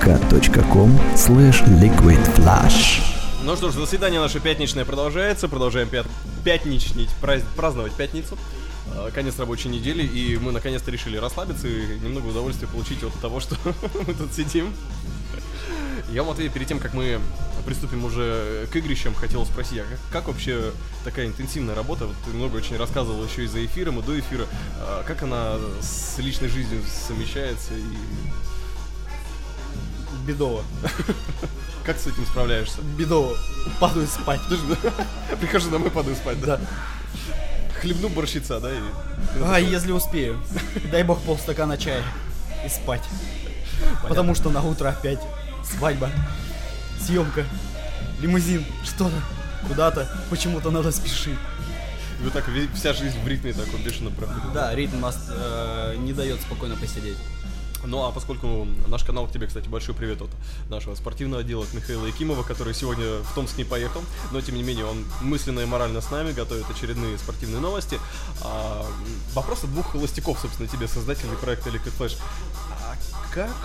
vk.com 0.03 0.97
slash 1.15 1.61
liquidflash. 1.81 3.01
Ну 3.43 3.55
что 3.55 3.69
ж, 3.71 3.73
заседание 3.75 4.19
наше 4.19 4.39
пятничное 4.39 4.85
продолжается. 4.85 5.47
Продолжаем 5.47 5.89
пят... 5.89 6.05
пятничнить, 6.43 7.09
праз- 7.21 7.43
праздновать 7.55 7.93
пятницу. 7.93 8.37
А, 8.95 9.11
Конец 9.11 9.37
рабочей 9.39 9.69
недели, 9.69 10.03
и 10.03 10.37
мы 10.37 10.51
наконец-то 10.51 10.91
решили 10.91 11.17
расслабиться 11.17 11.67
и 11.67 11.99
немного 11.99 12.27
удовольствия 12.27 12.67
получить 12.67 13.03
от 13.03 13.13
того, 13.15 13.39
что 13.39 13.55
мы 14.07 14.13
тут 14.13 14.33
сидим. 14.33 14.73
Я, 16.11 16.23
Матвей, 16.23 16.49
перед 16.49 16.67
тем, 16.67 16.79
как 16.79 16.93
мы 16.93 17.19
приступим 17.65 18.03
уже 18.05 18.67
к 18.71 18.75
игрищам, 18.75 19.13
хотел 19.13 19.45
спросить, 19.45 19.79
а 19.79 19.83
как, 19.83 19.99
как 20.11 20.27
вообще 20.27 20.71
такая 21.03 21.27
интенсивная 21.27 21.75
работа? 21.75 22.07
Вот 22.07 22.15
ты 22.25 22.31
много 22.31 22.55
очень 22.55 22.77
рассказывал 22.77 23.23
еще 23.23 23.43
и 23.43 23.47
за 23.47 23.63
эфиром, 23.63 23.99
и 23.99 24.01
до 24.03 24.19
эфира. 24.19 24.45
А 24.79 25.03
Как 25.03 25.21
она 25.23 25.57
с 25.81 26.17
личной 26.19 26.47
жизнью 26.47 26.81
совмещается 27.07 27.73
и 27.73 27.83
Бедово. 30.29 30.63
как 31.85 31.97
с 31.97 32.05
этим 32.05 32.23
справляешься? 32.27 32.81
Бедово. 32.95 33.35
Падаю 33.79 34.05
спать. 34.05 34.39
Прихожу 35.41 35.71
домой, 35.71 35.89
падаю 35.89 36.15
спать, 36.15 36.39
да? 36.39 36.57
Да. 36.57 36.59
Хлебну 37.81 38.09
борщица, 38.09 38.59
да? 38.59 38.69
И... 38.71 38.77
А, 39.43 39.57
если 39.57 39.91
успею. 39.91 40.39
Дай 40.91 41.01
бог 41.01 41.19
полстакана 41.21 41.79
чая. 41.79 42.03
И 42.63 42.69
спать. 42.69 43.01
Потому 44.07 44.35
что 44.35 44.51
на 44.51 44.61
утро 44.61 44.89
опять 44.89 45.19
свадьба, 45.63 46.11
съемка, 47.01 47.43
лимузин, 48.21 48.63
что-то, 48.83 49.15
куда-то, 49.67 50.07
почему-то 50.29 50.69
надо 50.69 50.91
спешить. 50.91 51.39
И 52.19 52.23
вот 52.23 52.33
так 52.33 52.45
вся 52.75 52.93
жизнь 52.93 53.19
в 53.19 53.27
ритме 53.27 53.53
таком 53.53 53.81
бешено 53.81 54.11
проходит. 54.11 54.53
Да, 54.53 54.75
ритм 54.75 54.99
нас 54.99 55.17
э, 55.29 55.95
не 55.97 56.13
дает 56.13 56.39
спокойно 56.41 56.75
посидеть. 56.75 57.17
Ну 57.85 58.03
а 58.03 58.11
поскольку 58.11 58.67
наш 58.87 59.03
канал 59.03 59.27
тебе, 59.27 59.47
кстати, 59.47 59.67
большой 59.67 59.95
привет 59.95 60.21
от 60.21 60.29
нашего 60.69 60.95
спортивного 60.95 61.41
отдела, 61.41 61.63
от 61.63 61.73
Михаила 61.73 62.05
Якимова, 62.05 62.43
который 62.43 62.73
сегодня 62.73 63.19
в 63.19 63.33
Томск 63.33 63.57
не 63.57 63.63
поехал, 63.63 64.01
но 64.31 64.41
тем 64.41 64.55
не 64.55 64.63
менее 64.63 64.85
он 64.85 65.05
мысленно 65.21 65.61
и 65.61 65.65
морально 65.65 66.01
с 66.01 66.11
нами 66.11 66.31
готовит 66.31 66.69
очередные 66.69 67.17
спортивные 67.17 67.61
новости. 67.61 67.99
А, 68.43 68.85
вопрос 69.33 69.63
от 69.63 69.71
двух 69.71 69.91
холостяков, 69.91 70.39
собственно, 70.39 70.67
тебе, 70.67 70.87
создателей 70.87 71.35
проекта 71.37 71.69
Liquid 71.69 71.93
Flash. 71.97 72.17
А 72.71 72.95
как 73.33 73.55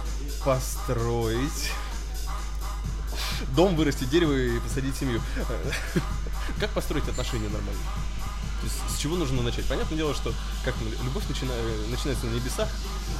построить 0.44 1.70
дом, 3.56 3.74
вырастить 3.76 4.10
дерево 4.10 4.32
и 4.32 4.58
посадить 4.60 4.96
семью? 4.96 5.20
Как 6.60 6.70
построить 6.70 7.08
отношения 7.08 7.48
нормально? 7.48 7.80
С 8.88 8.98
чего 8.98 9.16
нужно 9.16 9.42
начать? 9.42 9.64
Понятное 9.66 9.96
дело, 9.98 10.14
что 10.14 10.32
как 10.64 10.74
любовь 11.04 11.24
начина- 11.28 11.52
начинается 11.90 12.26
на 12.26 12.34
небесах, 12.34 12.68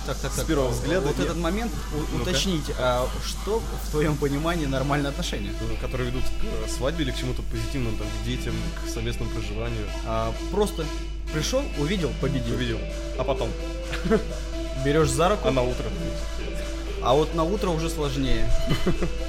Так, 0.07 0.19
так, 0.19 0.33
С 0.33 0.37
так. 0.37 0.47
первого 0.47 0.69
взгляда 0.71 1.07
Вот 1.07 1.17
нет. 1.17 1.27
этот 1.27 1.39
момент 1.39 1.73
у- 1.95 2.17
Ну-ка. 2.19 2.29
уточнить, 2.31 2.65
а 2.79 3.09
что 3.25 3.63
в 3.87 3.91
твоем 3.91 4.17
понимании 4.17 4.67
нормальные 4.67 5.11
отношения? 5.11 5.53
э, 5.61 5.77
которые 5.81 6.11
ведут 6.11 6.25
к 6.25 6.45
э, 6.45 6.69
свадьбе 6.71 7.05
или 7.05 7.11
к 7.13 7.17
чему-то 7.19 7.43
позитивному, 7.43 7.97
там, 7.97 8.07
к 8.07 8.27
детям, 8.27 8.55
к 8.85 8.89
совместному 8.91 9.31
проживанию. 9.31 9.87
А, 10.07 10.35
просто 10.51 10.85
пришел, 11.33 11.63
увидел, 11.79 12.11
победил. 12.21 12.55
Увидел. 12.55 12.79
А 13.19 13.25
потом, 13.25 13.49
Берешь 14.85 15.09
за 15.11 15.29
руку, 15.31 15.49
а 15.49 15.51
на 15.53 15.63
утро. 15.63 15.85
а 17.03 17.15
вот 17.15 17.35
на 17.35 17.45
утро 17.45 17.71
уже 17.71 17.89
сложнее. 17.89 18.51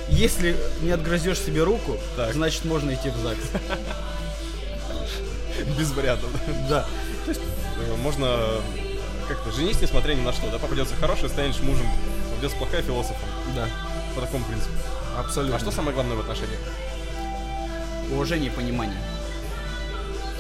Если 0.10 0.58
не 0.82 0.92
отгрызешь 0.92 1.40
себе 1.40 1.64
руку, 1.64 1.98
Так. 2.18 2.34
значит 2.34 2.66
можно 2.66 2.94
идти 2.94 3.10
в 3.10 3.18
ЗАГС. 3.18 3.40
Без 5.78 5.92
вариантов. 5.92 6.30
Да. 6.70 6.86
Э, 7.28 7.96
Можно 8.02 8.26
э, 8.26 8.60
как-то 9.28 9.52
женись, 9.52 9.82
несмотря 9.82 10.14
ни 10.14 10.22
на 10.22 10.34
что. 10.34 10.50
Да, 10.50 10.60
попадется 10.60 10.96
хороший, 10.96 11.30
станешь 11.30 11.60
мужем. 11.60 11.88
Попадется 12.30 12.58
плохая 12.58 12.82
философом. 12.82 13.28
Да. 13.56 13.68
По 14.16 14.22
такому 14.22 14.44
принципу. 14.46 14.74
Абсолютно. 15.18 15.56
А 15.56 15.60
что 15.60 15.72
самое 15.72 15.94
главное 15.94 16.16
в 16.16 16.20
отношениях? 16.20 16.60
Уважение 18.12 18.52
и 18.52 18.54
понимание. 18.54 18.98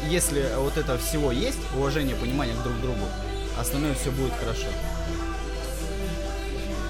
Если 0.09 0.45
вот 0.57 0.77
это 0.77 0.97
всего 0.97 1.31
есть, 1.31 1.57
уважение, 1.75 2.15
понимание 2.15 2.55
друг 2.63 2.77
к 2.77 2.81
другу, 2.81 3.05
остальное 3.59 3.95
все 3.95 4.11
будет 4.11 4.33
хорошо. 4.39 4.67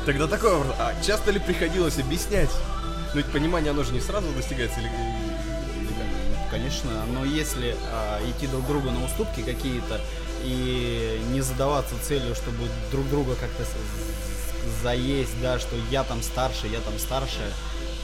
Тогда 0.06 0.28
такой 0.28 0.56
вопрос. 0.58 0.76
А 0.80 0.94
часто 1.02 1.32
ли 1.32 1.40
приходилось 1.40 1.98
объяснять? 1.98 2.50
Ну 3.14 3.22
ведь 3.22 3.28
понимание, 3.28 3.72
оно 3.72 3.84
же 3.84 3.94
не 3.94 4.02
сразу 4.02 4.28
достигается 4.34 4.80
или, 4.82 4.90
как? 4.90 5.35
Конечно, 6.56 7.06
но 7.08 7.26
если 7.26 7.76
а, 7.91 8.22
идти 8.30 8.48
друг 8.48 8.65
другу 8.65 8.89
на 8.89 9.04
уступки 9.04 9.41
какие-то 9.41 10.00
и 10.41 11.22
не 11.34 11.41
задаваться 11.41 11.96
целью, 12.02 12.34
чтобы 12.34 12.70
друг 12.91 13.10
друга 13.10 13.36
как-то 13.36 13.65
заесть, 14.82 15.34
да, 15.41 15.60
что 15.60 15.76
я 15.91 16.06
там 16.06 16.24
старше, 16.24 16.68
я 16.68 16.80
там 16.80 16.98
старше, 16.98 17.52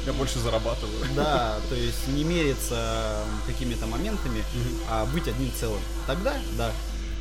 Я 0.05 0.11
больше 0.11 0.39
зарабатываю. 0.39 1.05
да, 1.15 1.59
то 1.69 1.75
есть 1.75 2.09
не 2.09 2.25
мериться 2.25 3.23
какими-то 3.47 3.87
моментами, 3.87 4.43
а 4.89 5.05
быть 5.05 5.29
одним 5.29 5.49
целым. 5.57 5.79
Тогда, 6.05 6.33
да, 6.57 6.71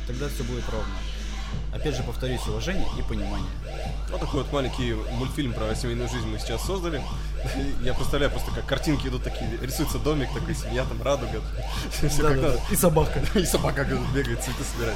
тогда 0.07 0.27
все 0.27 0.43
будет 0.43 0.67
ровно. 0.69 0.95
Опять 1.73 1.95
же, 1.95 2.03
повторюсь, 2.03 2.45
уважение 2.45 2.87
и 2.99 3.01
понимание. 3.03 3.49
Вот 4.09 4.19
такой 4.19 4.43
вот 4.43 4.51
маленький 4.51 4.93
мультфильм 5.13 5.53
про 5.53 5.73
семейную 5.75 6.09
жизнь 6.09 6.27
мы 6.27 6.39
сейчас 6.39 6.65
создали. 6.65 7.01
Я 7.81 7.93
представляю 7.93 8.31
просто, 8.31 8.51
как 8.51 8.65
картинки 8.65 9.07
идут 9.07 9.23
такие, 9.23 9.49
рисуется 9.61 9.97
домик, 9.97 10.31
такой 10.33 10.55
семья, 10.55 10.83
там 10.85 11.01
радуга. 11.01 11.41
Все 11.91 12.21
как 12.21 12.35
надо. 12.35 12.59
И 12.69 12.75
собака. 12.75 13.21
И 13.39 13.45
собака 13.45 13.83
бегает, 13.83 14.43
цветы 14.43 14.63
знаю. 14.77 14.95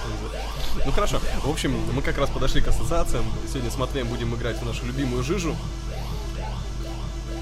Ну 0.85 0.91
хорошо. 0.91 1.19
В 1.43 1.49
общем, 1.49 1.75
мы 1.93 2.01
как 2.01 2.17
раз 2.17 2.29
подошли 2.29 2.61
к 2.61 2.67
ассоциациям. 2.67 3.25
Сегодня 3.47 3.71
с 3.71 3.77
Матвеем 3.77 4.07
будем 4.07 4.33
играть 4.35 4.57
в 4.61 4.65
нашу 4.65 4.85
любимую 4.85 5.23
жижу. 5.23 5.55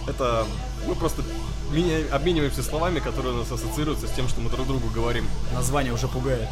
Это 0.07 0.45
мы 0.87 0.95
просто 0.95 1.23
меня- 1.71 2.13
обмениваемся 2.13 2.61
словами, 2.61 2.99
которые 2.99 3.33
у 3.33 3.37
нас 3.37 3.51
ассоциируются 3.51 4.07
с 4.07 4.11
тем, 4.11 4.27
что 4.27 4.41
мы 4.41 4.49
друг 4.49 4.67
другу 4.67 4.89
говорим. 4.89 5.27
Название 5.53 5.93
уже 5.93 6.07
пугает. 6.07 6.49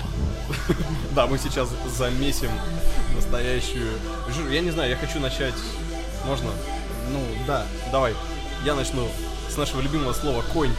Да, 1.15 1.27
мы 1.27 1.37
сейчас 1.37 1.67
замесим 1.97 2.51
настоящую 3.15 3.91
жижу. 4.29 4.49
Я 4.49 4.61
не 4.61 4.71
знаю, 4.71 4.89
я 4.89 4.95
хочу 4.95 5.19
начать. 5.19 5.53
Можно? 6.25 6.51
Ну, 7.11 7.19
да, 7.45 7.65
Давай. 7.91 8.13
Я 8.63 8.75
начну 8.75 9.09
с 9.49 9.57
нашего 9.57 9.81
любимого 9.81 10.13
слова 10.13 10.43
конь. 10.53 10.73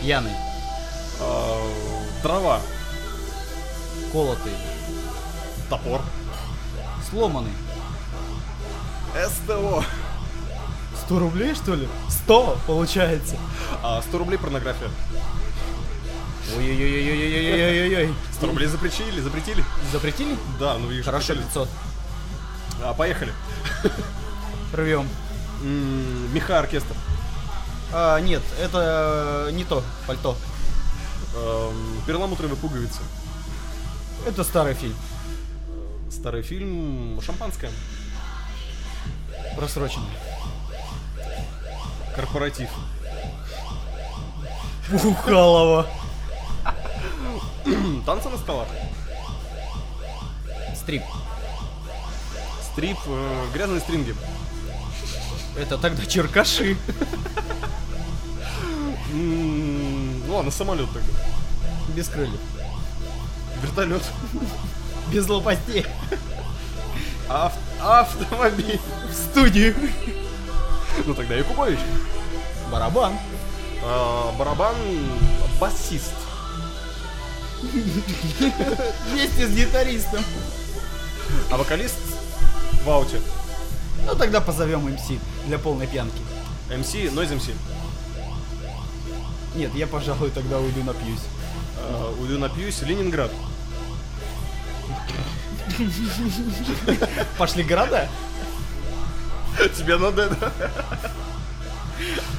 пьяный, 0.00 0.32
А, 1.20 1.70
Трава. 2.22 2.60
колотый, 4.12 4.52
Топор. 5.68 6.00
сломанный. 7.08 7.52
СТО. 9.14 9.84
100 11.04 11.18
рублей, 11.18 11.54
что 11.54 11.74
ли? 11.74 11.88
100, 12.08 12.58
получается. 12.66 13.36
А 13.82 14.00
100 14.02 14.18
рублей 14.18 14.38
порнография. 14.38 14.88
Ой-ой-ой-ой-ой-ой-ой-ой. 16.56 18.14
100 18.34 18.46
рублей 18.46 18.66
запретили, 18.68 19.20
запретили? 19.20 19.64
Запретили? 19.92 20.36
Да, 20.58 20.78
ну 20.78 20.90
же 20.90 21.02
Хорошо, 21.02 21.28
хотели. 21.28 21.44
500. 21.46 21.68
А, 22.84 22.94
поехали. 22.94 23.32
Рвем. 24.72 25.08
М, 25.62 26.32
Меха 26.34 26.58
оркестр. 26.58 26.94
А, 27.92 28.18
нет, 28.20 28.42
это 28.60 29.48
не 29.52 29.64
то, 29.64 29.82
пальто. 30.06 30.36
Эм, 31.34 32.02
Перламутровые 32.06 32.56
пуговицы. 32.56 33.00
Это 34.26 34.44
старый 34.44 34.74
фильм. 34.74 34.96
Старый 36.10 36.42
фильм 36.42 37.20
Шампанское. 37.22 37.70
Просроченный. 39.56 40.06
Корпоратив. 42.14 42.68
Бухалова. 44.90 45.86
Танцы 48.04 48.28
на 48.28 48.38
скалах. 48.38 48.68
Стрип. 50.74 51.02
Стрип. 52.72 52.98
э, 53.06 53.46
Грязные 53.54 53.80
стринги. 53.80 54.14
Это 55.56 55.78
тогда 55.78 56.04
черкаши. 56.06 56.76
Ну 59.12 60.34
ладно, 60.34 60.50
самолет 60.50 60.88
тогда. 60.92 61.12
Без 61.94 62.08
крыльев. 62.08 62.38
Вертолет. 63.62 64.02
Без 65.12 65.28
лопастей. 65.28 65.86
Ав- 67.28 67.58
Автомобиль. 67.80 68.80
В 69.10 69.12
студию. 69.14 69.74
Ну 71.04 71.14
тогда 71.14 71.34
Якубович. 71.34 71.78
Барабан. 72.70 73.18
А, 73.82 74.32
Барабан. 74.38 74.74
Басист. 75.60 76.12
Вместе 79.10 79.46
с 79.46 79.50
гитаристом. 79.50 80.24
А 81.50 81.56
вокалист 81.56 81.96
в 82.84 82.90
ауте. 82.90 83.20
Ну 84.06 84.14
тогда 84.14 84.40
позовем 84.40 84.80
МС 84.88 85.02
для 85.46 85.58
полной 85.58 85.86
пьянки. 85.86 86.20
МС, 86.68 86.94
Noise 86.94 87.36
MC. 87.38 87.54
Нет, 89.54 89.74
я, 89.74 89.86
пожалуй, 89.86 90.30
тогда 90.30 90.58
уйду 90.58 90.82
напьюсь. 90.84 91.20
А, 91.78 92.14
Уйду 92.20 92.38
напьюсь. 92.38 92.80
Ленинград. 92.82 93.30
Пошли 97.38 97.62
города? 97.62 98.08
Тебе 99.76 99.96
надо 99.96 100.22
это... 100.22 100.52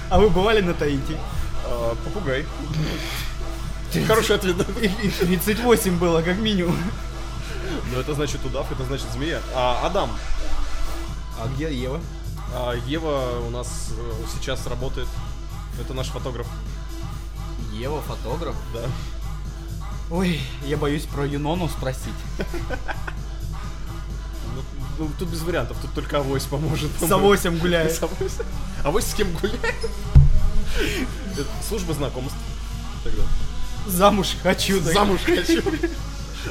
А 0.10 0.20
вы 0.20 0.30
бывали 0.30 0.62
на 0.62 0.74
Таити? 0.74 1.18
А, 1.66 1.96
Попугай. 2.04 2.46
Хороший 4.08 4.36
ответ. 4.38 4.58
да? 4.58 4.66
И- 4.82 4.88
и 5.34 5.38
38 5.38 5.98
было, 5.98 6.22
как 6.22 6.38
минимум. 6.38 6.78
Ну 7.94 8.00
это 8.00 8.14
значит 8.14 8.44
удав, 8.46 8.72
это 8.72 8.84
значит 8.86 9.06
змея. 9.14 9.40
А, 9.54 9.86
Адам. 9.86 10.12
А 11.42 11.48
где 11.48 11.74
Ева? 11.74 12.00
А, 12.54 12.76
Ева 12.86 13.40
у 13.48 13.50
нас 13.50 13.90
э, 13.98 14.14
сейчас 14.32 14.68
работает. 14.68 15.08
Это 15.80 15.96
наш 15.96 16.10
фотограф. 16.10 16.46
Ева 17.74 18.00
фотограф? 18.04 18.56
Да. 18.76 18.82
Ой, 20.12 20.40
я 20.68 20.78
боюсь 20.78 21.06
про 21.06 21.26
Юнону 21.26 21.68
спросить. 21.68 22.14
Ну, 24.54 24.62
ну, 25.00 25.10
тут 25.18 25.30
без 25.30 25.42
вариантов, 25.42 25.78
тут 25.82 25.92
только 25.96 26.20
авось 26.20 26.44
поможет. 26.44 26.92
С 27.00 27.12
авосем 27.12 27.58
гуляет. 27.58 27.92
С 27.92 28.04
авось. 28.04 28.38
Авось 28.84 29.08
с 29.08 29.14
кем 29.16 29.32
гуляет? 29.32 29.90
Служба 31.68 31.96
знакомств. 31.96 32.38
Тогда. 33.04 33.24
Замуж 33.88 34.36
хочу. 34.44 34.80
Замуж 34.80 35.22
хочу. 35.26 35.64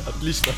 Отлично. 0.09 0.53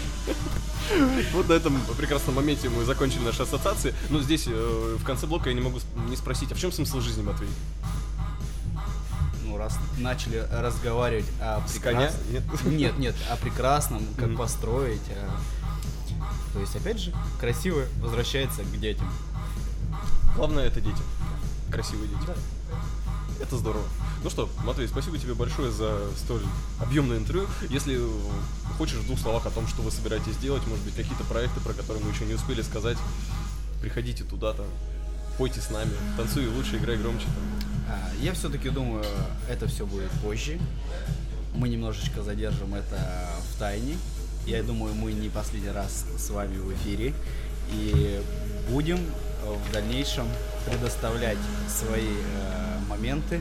Вот 1.33 1.49
на 1.49 1.53
этом 1.55 1.81
прекрасном 1.97 2.35
моменте 2.37 2.69
мы 2.69 2.85
закончили 2.85 3.23
наши 3.23 3.43
ассоциации. 3.43 3.95
Но 4.11 4.21
здесь, 4.21 4.45
э, 4.47 4.97
в 4.99 5.05
конце 5.05 5.27
блока, 5.27 5.49
я 5.49 5.55
не 5.55 5.61
могу 5.61 5.79
не 6.09 6.17
спросить, 6.17 6.53
а 6.53 6.55
в 6.55 6.59
чем 6.59 6.73
смысл 6.73 7.01
жизни, 7.01 7.23
Матвей? 7.23 7.49
Ну, 9.45 9.57
раз 9.57 9.79
начали 9.99 10.47
разговаривать 10.51 11.27
о 11.41 11.61
прекрасном... 11.61 12.33
Нет? 12.33 12.43
Нет, 12.65 12.99
нет, 12.99 13.15
о 13.31 13.37
прекрасном, 13.37 14.03
как 14.17 14.37
построить. 14.37 15.01
а- 15.11 15.41
То 16.53 16.61
есть, 16.61 16.77
опять 16.77 16.99
же, 16.99 17.15
красиво 17.41 17.85
возвращается 18.01 18.63
к 18.63 18.81
детям. 18.81 19.11
Главное, 20.37 20.67
это 20.67 20.81
дети. 20.81 21.03
Красивые 21.71 22.09
дети. 22.09 22.31
Это 23.43 23.57
здорово. 23.57 23.85
Ну 24.23 24.31
что, 24.31 24.49
Матвей, 24.65 24.87
спасибо 24.87 25.19
тебе 25.19 25.35
большое 25.35 25.73
за 25.73 25.99
столь 26.17 26.43
объемное 26.81 27.19
интервью. 27.19 27.49
Если 27.71 28.01
хочешь 28.79 28.99
в 28.99 29.07
двух 29.07 29.19
словах 29.19 29.47
о 29.47 29.51
том, 29.51 29.67
что 29.67 29.83
вы 29.83 29.91
собираетесь 29.91 30.37
делать, 30.37 30.65
может 30.69 30.85
быть, 30.85 30.95
какие-то 30.95 31.25
проекты, 31.25 31.61
про 31.61 31.73
которые 31.73 32.05
мы 32.05 32.13
еще 32.13 32.25
не 32.25 32.35
успели 32.35 32.63
сказать, 32.63 32.97
приходите 33.81 34.23
туда-то, 34.23 34.65
пойте 35.39 35.61
с 35.61 35.71
нами, 35.71 35.91
танцуй 36.17 36.47
лучше, 36.47 36.77
играй 36.77 36.97
громче. 36.97 37.25
там. 37.25 37.35
А, 37.89 38.11
Я 38.23 38.33
все-таки 38.33 38.71
думаю, 38.71 39.05
это 39.49 39.67
все 39.67 39.87
будет 39.87 40.11
позже. 40.23 40.61
Мы 41.55 41.69
немножечко 41.69 42.23
задержим 42.23 42.75
это 42.75 43.29
в 43.53 43.59
тайне. 43.59 43.97
Я 44.47 44.63
думаю, 44.63 44.95
мы 44.95 45.13
не 45.13 45.29
последний 45.29 45.71
раз 45.71 46.05
с 46.17 46.31
вами 46.31 46.59
в 46.59 46.73
эфире. 46.75 47.13
И 47.73 48.23
будем 48.71 49.01
в 49.45 49.73
дальнейшем 49.73 50.29
предоставлять 50.67 51.39
свои 51.69 52.07
э, 52.09 52.72
моменты 52.93 53.41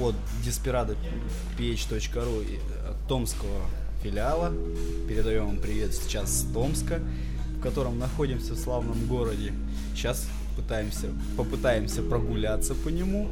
от 0.00 0.14
desperado.ph.ru 0.44 2.44
и, 2.44 2.56
э, 2.56 2.92
томского 3.08 3.66
филиала. 4.02 4.52
Передаем 5.08 5.46
вам 5.46 5.58
привет 5.58 5.94
сейчас 5.94 6.40
с 6.40 6.52
Томска, 6.52 7.00
в 7.58 7.62
котором 7.62 7.98
находимся 7.98 8.54
в 8.54 8.58
славном 8.58 9.06
городе. 9.06 9.52
Сейчас 9.94 10.26
пытаемся, 10.56 11.08
попытаемся 11.36 12.02
прогуляться 12.02 12.74
по 12.74 12.88
нему, 12.88 13.28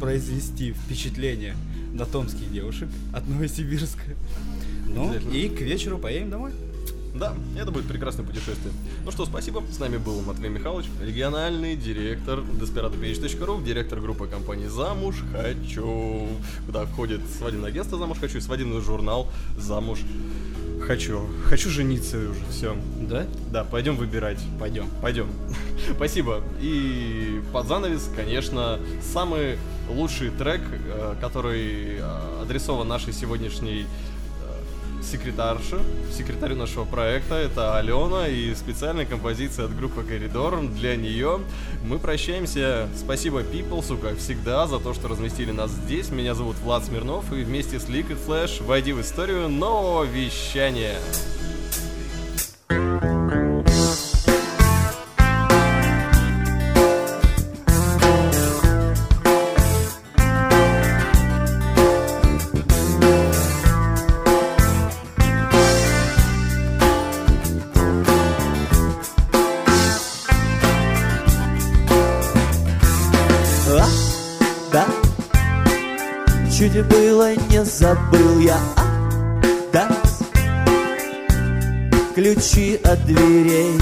произвести 0.00 0.72
впечатление 0.72 1.56
на 1.92 2.06
томских 2.06 2.52
девушек 2.52 2.88
от 3.12 3.28
Новосибирска. 3.28 4.02
Ну 4.86 5.14
и 5.14 5.48
к 5.48 5.60
вечеру 5.60 5.98
поедем 5.98 6.30
домой. 6.30 6.52
Да, 7.14 7.34
это 7.58 7.70
будет 7.70 7.86
прекрасное 7.86 8.24
путешествие. 8.24 8.72
Ну 9.04 9.10
что, 9.10 9.26
спасибо. 9.26 9.62
С 9.70 9.78
нами 9.78 9.96
был 9.96 10.20
Матвей 10.22 10.48
Михайлович, 10.48 10.86
региональный 11.02 11.76
директор 11.76 12.38
desperadoph.ru, 12.40 13.64
директор 13.64 14.00
группы 14.00 14.26
компании 14.28 14.66
«Замуж 14.66 15.16
хочу», 15.32 16.28
куда 16.66 16.86
входит 16.86 17.20
свадебное 17.38 17.70
агентство 17.70 17.98
«Замуж 17.98 18.18
хочу» 18.20 18.38
и 18.38 18.40
свадебный 18.40 18.80
журнал 18.80 19.28
«Замуж 19.56 20.00
хочу». 20.86 21.26
Хочу 21.46 21.68
жениться 21.68 22.16
уже, 22.16 22.40
все. 22.50 22.76
Да? 23.00 23.26
Да, 23.50 23.64
пойдем 23.64 23.96
выбирать. 23.96 24.38
Пойдем. 24.60 24.88
Пойдем. 25.02 25.26
Спасибо. 25.96 26.42
И 26.60 27.40
под 27.52 27.66
занавес, 27.66 28.08
конечно, 28.14 28.78
самый 29.02 29.58
лучший 29.88 30.30
трек, 30.30 30.60
э, 30.70 31.16
который 31.20 31.96
э, 31.98 32.42
адресован 32.42 32.86
нашей 32.86 33.12
сегодняшней 33.12 33.86
секретарше, 35.10 35.80
секретарю 36.16 36.56
нашего 36.56 36.84
проекта, 36.84 37.34
это 37.34 37.76
Алена, 37.76 38.28
и 38.28 38.54
специальная 38.54 39.04
композиция 39.04 39.64
от 39.64 39.76
группы 39.76 40.02
Коридор 40.02 40.60
для 40.62 40.96
нее. 40.96 41.40
Мы 41.84 41.98
прощаемся. 41.98 42.88
Спасибо 42.96 43.42
Peoplesу, 43.42 43.98
как 43.98 44.18
всегда, 44.18 44.66
за 44.66 44.78
то, 44.78 44.94
что 44.94 45.08
разместили 45.08 45.50
нас 45.50 45.70
здесь. 45.70 46.10
Меня 46.10 46.34
зовут 46.34 46.56
Влад 46.58 46.84
Смирнов, 46.84 47.32
и 47.32 47.42
вместе 47.42 47.80
с 47.80 47.88
Liquid 47.88 48.18
Flash 48.24 48.62
войди 48.62 48.92
в 48.92 49.00
историю 49.00 49.48
нового 49.48 50.04
вещания. 50.04 50.96
Забыл 77.80 78.40
я 78.40 78.58
отдать 78.76 79.96
Ключи 82.14 82.78
от 82.84 83.02
дверей. 83.06 83.80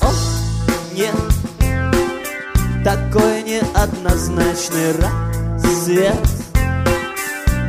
О, 0.00 0.10
нет 0.94 1.14
Такой 2.82 3.42
неоднозначный 3.42 4.92
рассвет 4.92 6.16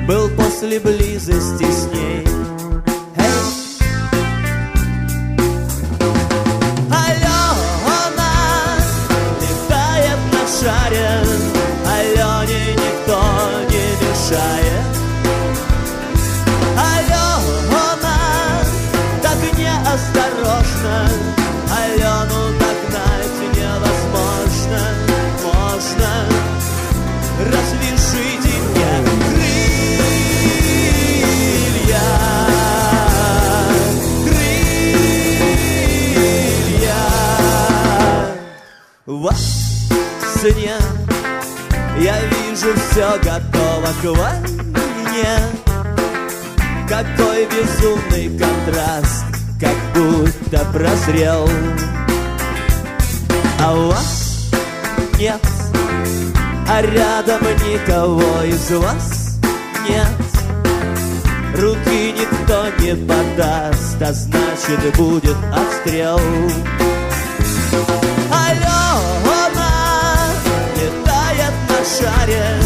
Был 0.07 0.29
после 0.29 0.79
близости 0.79 1.65
с 1.69 1.91
ней 1.91 2.54
все 42.95 43.19
готово 43.21 43.89
к 44.01 44.05
войне. 44.05 45.37
Какой 46.87 47.45
безумный 47.47 48.39
контраст, 48.39 49.25
как 49.59 49.75
будто 49.93 50.65
прозрел. 50.71 51.49
А 53.59 53.75
вас 53.75 54.49
нет, 55.19 55.41
а 56.69 56.81
рядом 56.83 57.41
никого 57.67 58.43
из 58.43 58.71
вас 58.71 59.39
нет. 59.89 60.07
Руки 61.53 62.13
никто 62.13 62.67
не 62.79 62.95
подаст, 62.95 64.01
а 64.01 64.13
значит 64.13 64.95
будет 64.95 65.35
отстрел. 65.53 66.21
Алена 68.31 69.73
летает 70.77 71.53
на 71.67 71.83
шаре, 71.83 72.64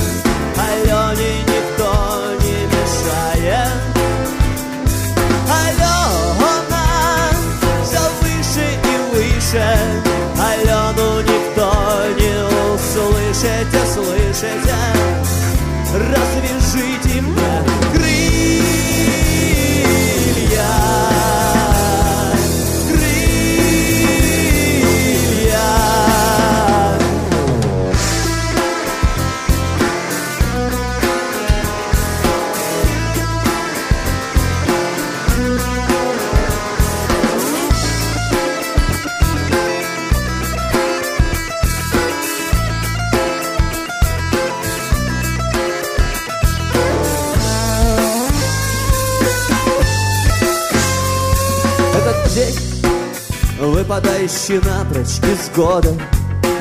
Пропадающий 54.29 54.59
напрочь 54.69 55.19
из 55.23 55.49
года 55.55 55.91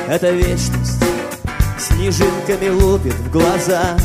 Это 0.07 0.31
вечность 0.31 1.03
Снежинками 1.77 2.69
лупит 2.69 3.13
в 3.13 3.31
глаза. 3.31 3.95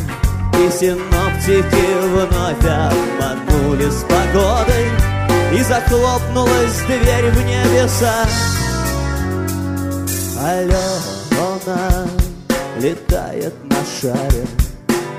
И 0.52 0.70
синоптики 0.70 1.86
вновь 2.08 2.58
обманули 2.60 3.88
с 3.88 4.04
погодой 4.04 4.90
И 5.54 5.62
захлопнулась 5.62 6.78
дверь 6.86 7.30
в 7.30 7.44
небеса. 7.46 8.26
Алена 10.38 12.06
летает 12.78 13.54
на 13.64 13.76
шаре. 14.00 14.46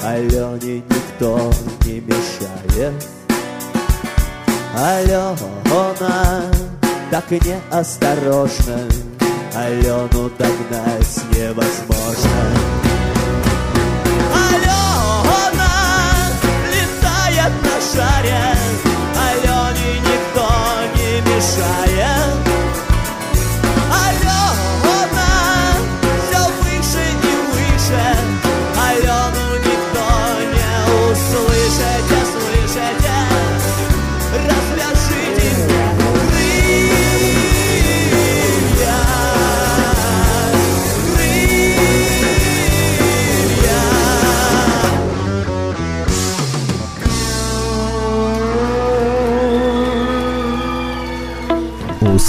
Алене 0.03 0.83
никто 0.87 1.51
не 1.85 1.99
мешает. 1.99 2.93
Алена 4.77 5.35
так 7.11 7.29
неосторожно 7.31 8.79
Алену 9.55 10.29
догнать 10.37 11.21
невозможно. 11.31 12.41
Алена 14.33 15.71
летает 16.71 17.53
на 17.63 17.77
шаре 17.93 18.57
Алене 19.15 19.99
никто 19.99 20.49
не 20.95 21.21
мешает 21.21 22.44